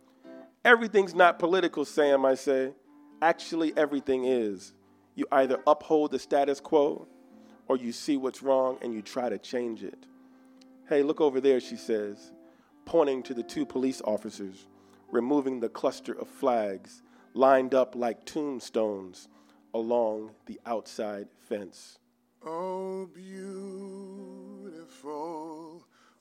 [0.65, 2.73] Everything's not political, Sam, I say.
[3.23, 4.73] Actually, everything is.
[5.15, 7.09] You either uphold the status quo
[7.67, 10.07] or you see what's wrong and you try to change it.
[10.89, 12.33] Hey, look over there, she says,
[12.87, 14.67] pointing to the two police officers
[15.11, 17.03] removing the cluster of flags
[17.35, 19.29] lined up like tombstones
[19.75, 21.99] along the outside fence.
[22.43, 23.89] Oh, beautiful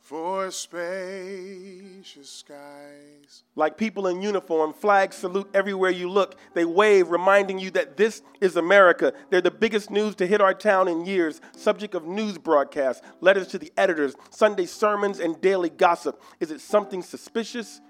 [0.08, 3.44] for spacious skies.
[3.58, 6.38] Like people in uniform, flags salute everywhere you look.
[6.54, 9.12] They wave, reminding you that this is America.
[9.30, 13.48] They're the biggest news to hit our town in years, subject of news broadcasts, letters
[13.50, 16.22] to the editors, Sunday sermons, and daily gossip.
[16.40, 17.82] Is it something suspicious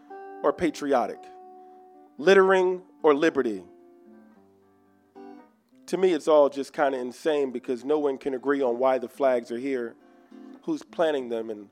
[0.42, 1.20] or patriotic?
[2.18, 3.64] Littering or liberty?
[5.86, 8.98] To me, it's all just kind of insane because no one can agree on why
[8.98, 9.94] the flags are here,
[10.64, 11.70] who's planting them, and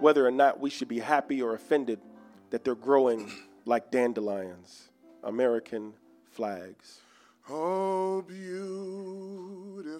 [0.00, 2.00] whether or not we should be happy or offended
[2.50, 3.30] that they're growing
[3.64, 4.88] like dandelions,
[5.24, 5.92] American
[6.30, 7.00] flags.
[7.50, 9.98] Oh, beautiful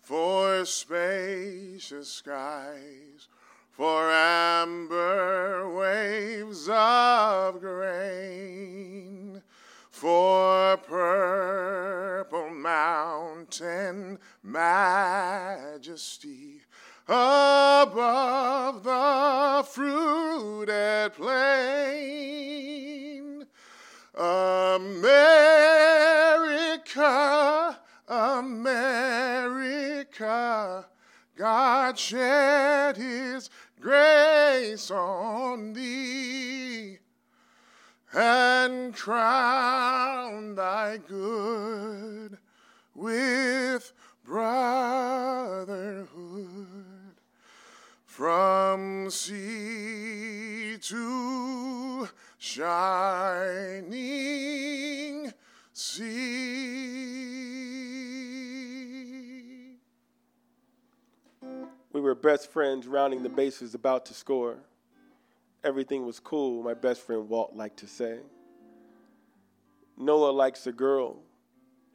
[0.00, 3.28] for spacious skies,
[3.70, 9.40] for amber waves of grain,
[9.88, 15.22] for purple mountain majesty
[17.08, 22.22] above the fruited plain.
[24.14, 25.10] America,
[28.08, 28.86] America,
[31.36, 33.50] God shed his
[33.80, 36.98] grace on thee
[38.14, 39.41] and crown
[62.22, 64.58] best friends rounding the bases about to score.
[65.64, 68.18] Everything was cool, my best friend Walt liked to say.
[69.96, 71.16] Noah likes a girl.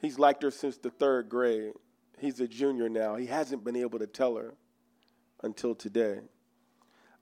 [0.02, 1.74] He's liked her since the third grade.
[2.20, 3.16] He's a junior now.
[3.16, 4.54] He hasn't been able to tell her
[5.44, 6.20] until today.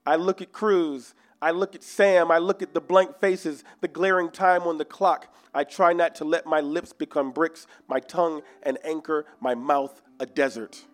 [0.04, 1.14] I look at Cruz.
[1.42, 2.30] I look at Sam.
[2.30, 5.34] I look at the blank faces, the glaring time on the clock.
[5.52, 10.00] I try not to let my lips become bricks, my tongue an anchor, my mouth
[10.20, 10.84] a desert.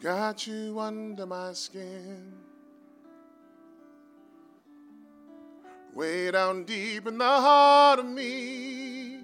[0.00, 2.32] Got you under my skin.
[5.92, 9.18] Way down deep in the heart of me.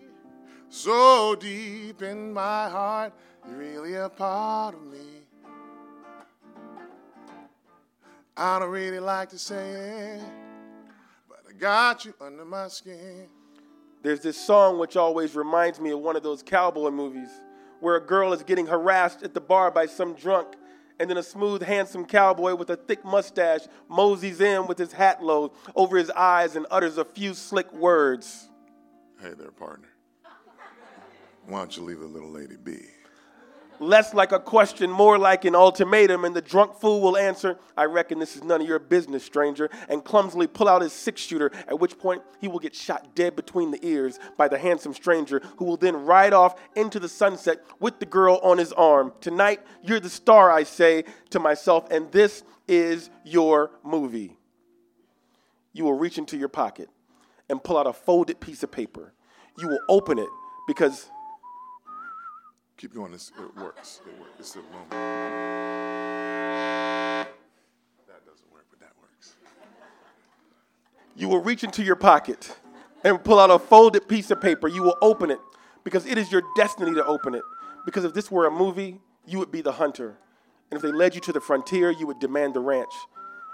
[0.69, 3.13] So deep in my heart,
[3.47, 4.99] you're really a part of me.
[8.37, 10.21] I don't really like to say it,
[11.29, 13.29] but I got you under my skin.
[14.03, 17.29] There's this song which always reminds me of one of those cowboy movies
[17.79, 20.57] where a girl is getting harassed at the bar by some drunk,
[20.99, 25.23] and then a smooth, handsome cowboy with a thick mustache moseys in with his hat
[25.23, 28.49] low over his eyes and utters a few slick words.
[29.21, 29.89] Hey there, partner.
[31.47, 32.87] Why don't you leave the little lady be?
[33.85, 37.85] Less like a question, more like an ultimatum, and the drunk fool will answer, I
[37.85, 41.53] reckon this is none of your business, stranger, and clumsily pull out his six shooter,
[41.69, 45.43] at which point he will get shot dead between the ears by the handsome stranger,
[45.59, 49.13] who will then ride off into the sunset with the girl on his arm.
[49.21, 54.39] Tonight, you're the star, I say to myself, and this is your movie.
[55.75, 56.89] You will reach into your pocket
[57.51, 59.13] and pull out a folded piece of paper.
[59.59, 60.29] You will open it
[60.67, 61.11] because
[62.77, 63.13] Keep going.
[63.13, 64.01] This, it works.
[64.07, 64.33] It works.
[64.39, 64.91] It's a moment.
[68.09, 69.37] That doesn't work, but that works.
[71.17, 72.57] You will reach into your pocket
[73.05, 74.67] and pull out a folded piece of paper.
[74.69, 75.39] You will open it
[75.85, 77.43] because it is your destiny to open it.
[77.85, 80.19] Because if this were a movie, you would be the hunter.
[80.71, 82.93] And if they led you to the frontier, you would demand the ranch.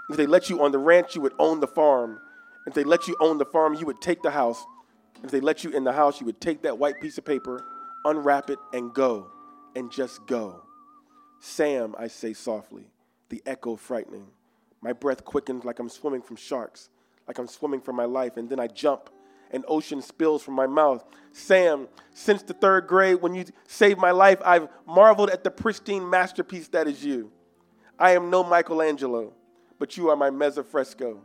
[0.09, 2.19] If they let you on the ranch, you would own the farm.
[2.65, 4.63] If they let you own the farm, you would take the house.
[5.23, 7.63] If they let you in the house, you would take that white piece of paper,
[8.05, 9.27] unwrap it, and go.
[9.75, 10.63] And just go.
[11.39, 12.91] Sam, I say softly,
[13.29, 14.27] the echo frightening.
[14.81, 16.89] My breath quickens like I'm swimming from sharks,
[17.27, 19.09] like I'm swimming for my life, and then I jump.
[19.51, 21.03] An ocean spills from my mouth.
[21.33, 26.09] Sam, since the third grade, when you saved my life, I've marveled at the pristine
[26.09, 27.31] masterpiece that is you.
[27.99, 29.33] I am no Michelangelo,
[29.77, 31.21] but you are my mezzo fresco.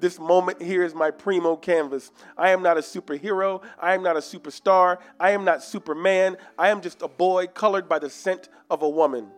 [0.00, 2.10] This moment here is my primo canvas.
[2.36, 3.62] I am not a superhero.
[3.80, 4.98] I am not a superstar.
[5.18, 6.36] I am not Superman.
[6.58, 9.28] I am just a boy colored by the scent of a woman.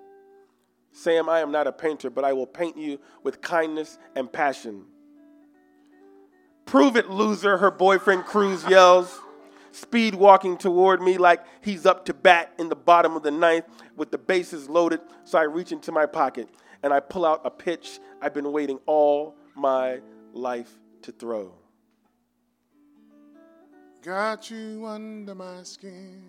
[0.93, 4.85] Sam, I am not a painter, but I will paint you with kindness and passion.
[6.65, 9.21] Prove it, loser, her boyfriend Cruz yells.
[9.73, 13.67] speed walking toward me like he's up to bat in the bottom of the ninth
[13.95, 15.01] with the bases loaded.
[15.25, 16.49] So I reach into my pocket
[16.83, 20.01] and I pull out a pitch I've been waiting all my
[20.37, 21.53] life to throw.
[24.03, 26.23] Got you under my skin.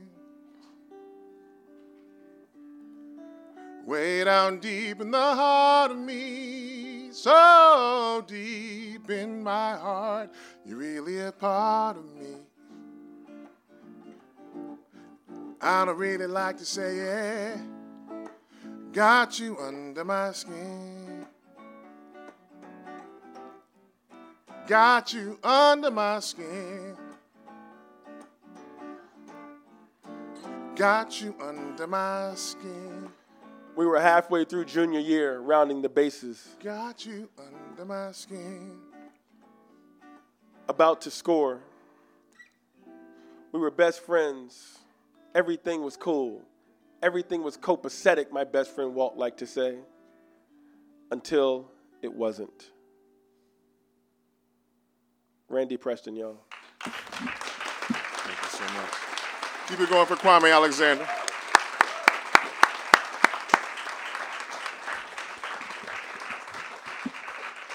[3.85, 10.31] Way down deep in the heart of me, so deep in my heart,
[10.65, 12.35] you're really a part of me.
[15.61, 17.59] I don't really like to say it.
[18.91, 20.96] Got you under my skin.
[24.67, 26.97] Got you under my skin.
[30.75, 33.07] Got you under my skin.
[33.77, 38.77] We were halfway through junior year, rounding the bases, Got you under my skin.
[40.67, 41.61] about to score.
[43.53, 44.79] We were best friends.
[45.33, 46.41] Everything was cool.
[47.01, 49.77] Everything was copacetic, my best friend Walt liked to say,
[51.09, 52.71] until it wasn't.
[55.49, 56.37] Randy Preston, y'all.
[56.81, 59.07] Thank you so much.
[59.69, 61.07] Keep it going for Kwame Alexander.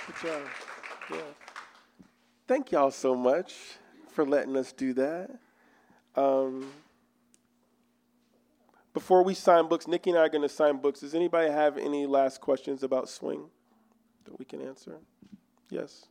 [0.06, 0.42] Good job.
[1.10, 1.16] Yeah.
[2.46, 3.54] Thank y'all so much
[4.12, 5.30] for letting us do that.
[6.14, 6.70] Um,
[8.92, 11.00] before we sign books, Nikki and I are going to sign books.
[11.00, 13.46] Does anybody have any last questions about swing
[14.24, 14.98] that we can answer?
[15.70, 16.06] Yes.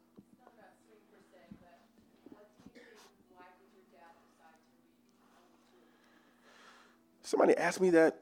[7.31, 8.19] Somebody asked me that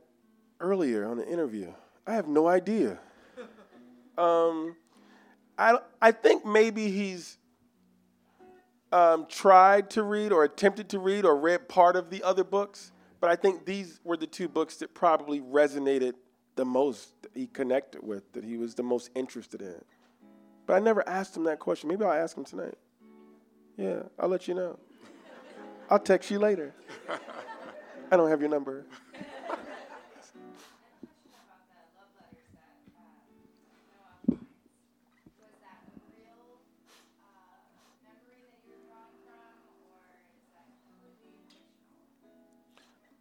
[0.59, 1.73] earlier on the interview.
[2.05, 2.99] I have no idea.
[4.19, 4.75] um,
[5.57, 7.39] I, I think maybe he's
[8.91, 12.91] um, tried to read or attempted to read or read part of the other books,
[13.19, 16.13] but I think these were the two books that probably resonated
[16.55, 19.81] the most, he connected with, that he was the most interested in.
[20.67, 21.89] But I never asked him that question.
[21.89, 22.77] Maybe I'll ask him tonight.
[23.75, 24.77] Yeah, I'll let you know.
[25.89, 26.75] I'll text you later.
[28.11, 28.85] I don't have your number.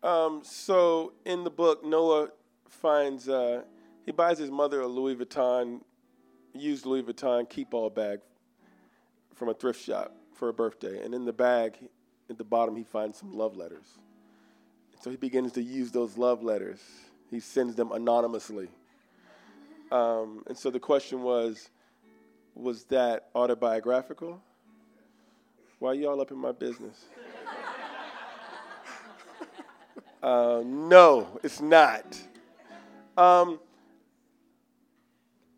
[0.02, 2.28] Um, so in the book, Noah
[2.68, 3.62] finds uh,
[4.06, 5.80] he buys his mother a Louis Vuitton,
[6.54, 8.20] used Louis Vuitton Keepall bag
[9.34, 11.76] from a thrift shop for her birthday, and in the bag,
[12.30, 13.98] at the bottom, he finds some love letters.
[15.00, 16.80] So he begins to use those love letters.
[17.30, 18.68] He sends them anonymously.
[19.92, 21.70] Um, and so the question was,
[22.54, 24.42] was that autobiographical?
[25.78, 27.04] Why y'all up in my business?
[30.20, 32.20] Uh, no, it's not.
[33.16, 33.60] Um,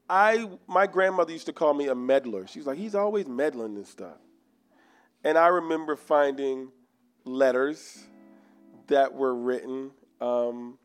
[0.07, 2.47] I my grandmother used to call me a meddler.
[2.47, 4.19] She was like, he's always meddling and stuff.
[5.25, 6.69] And I remember finding
[7.25, 8.05] letters
[8.91, 9.91] that were written
[10.21, 10.79] um,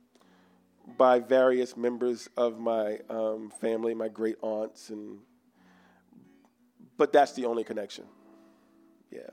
[0.97, 5.19] by various members of my um, family, my great aunts, and
[6.97, 8.05] but that's the only connection.
[9.11, 9.29] Yeah.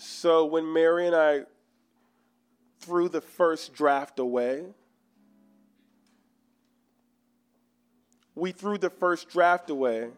[0.00, 1.40] So when Mary and I
[2.78, 4.62] threw the first draft away,
[8.36, 10.10] we threw the first draft away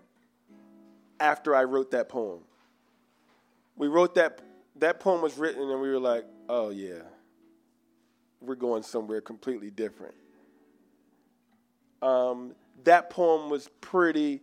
[1.19, 2.41] after I wrote that poem.
[3.75, 4.43] We wrote that
[4.77, 7.01] that poem was written and we were like, "Oh yeah.
[8.43, 10.15] We're going somewhere completely different."
[12.03, 12.55] Um,
[12.85, 14.43] that poem was pretty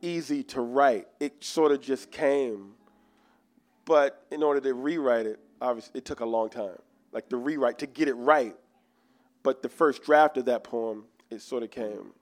[0.00, 1.08] easy to write.
[1.18, 2.74] It sort of just came.
[3.84, 6.78] But in order to rewrite it, obviously, it took a long time.
[7.12, 8.56] Like the rewrite, to get it right.
[9.42, 12.12] But the first draft of that poem, it sort of came.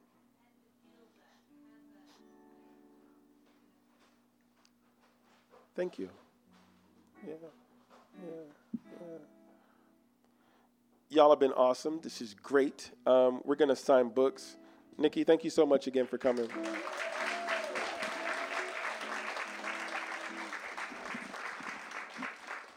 [5.76, 6.08] Thank you.
[7.26, 7.34] Yeah,
[8.22, 8.30] yeah,
[8.84, 9.18] yeah.
[11.08, 12.00] Y'all have been awesome.
[12.02, 12.90] This is great.
[13.06, 14.56] Um, we're going to sign books.
[14.96, 16.48] Nikki, thank you so much again for coming.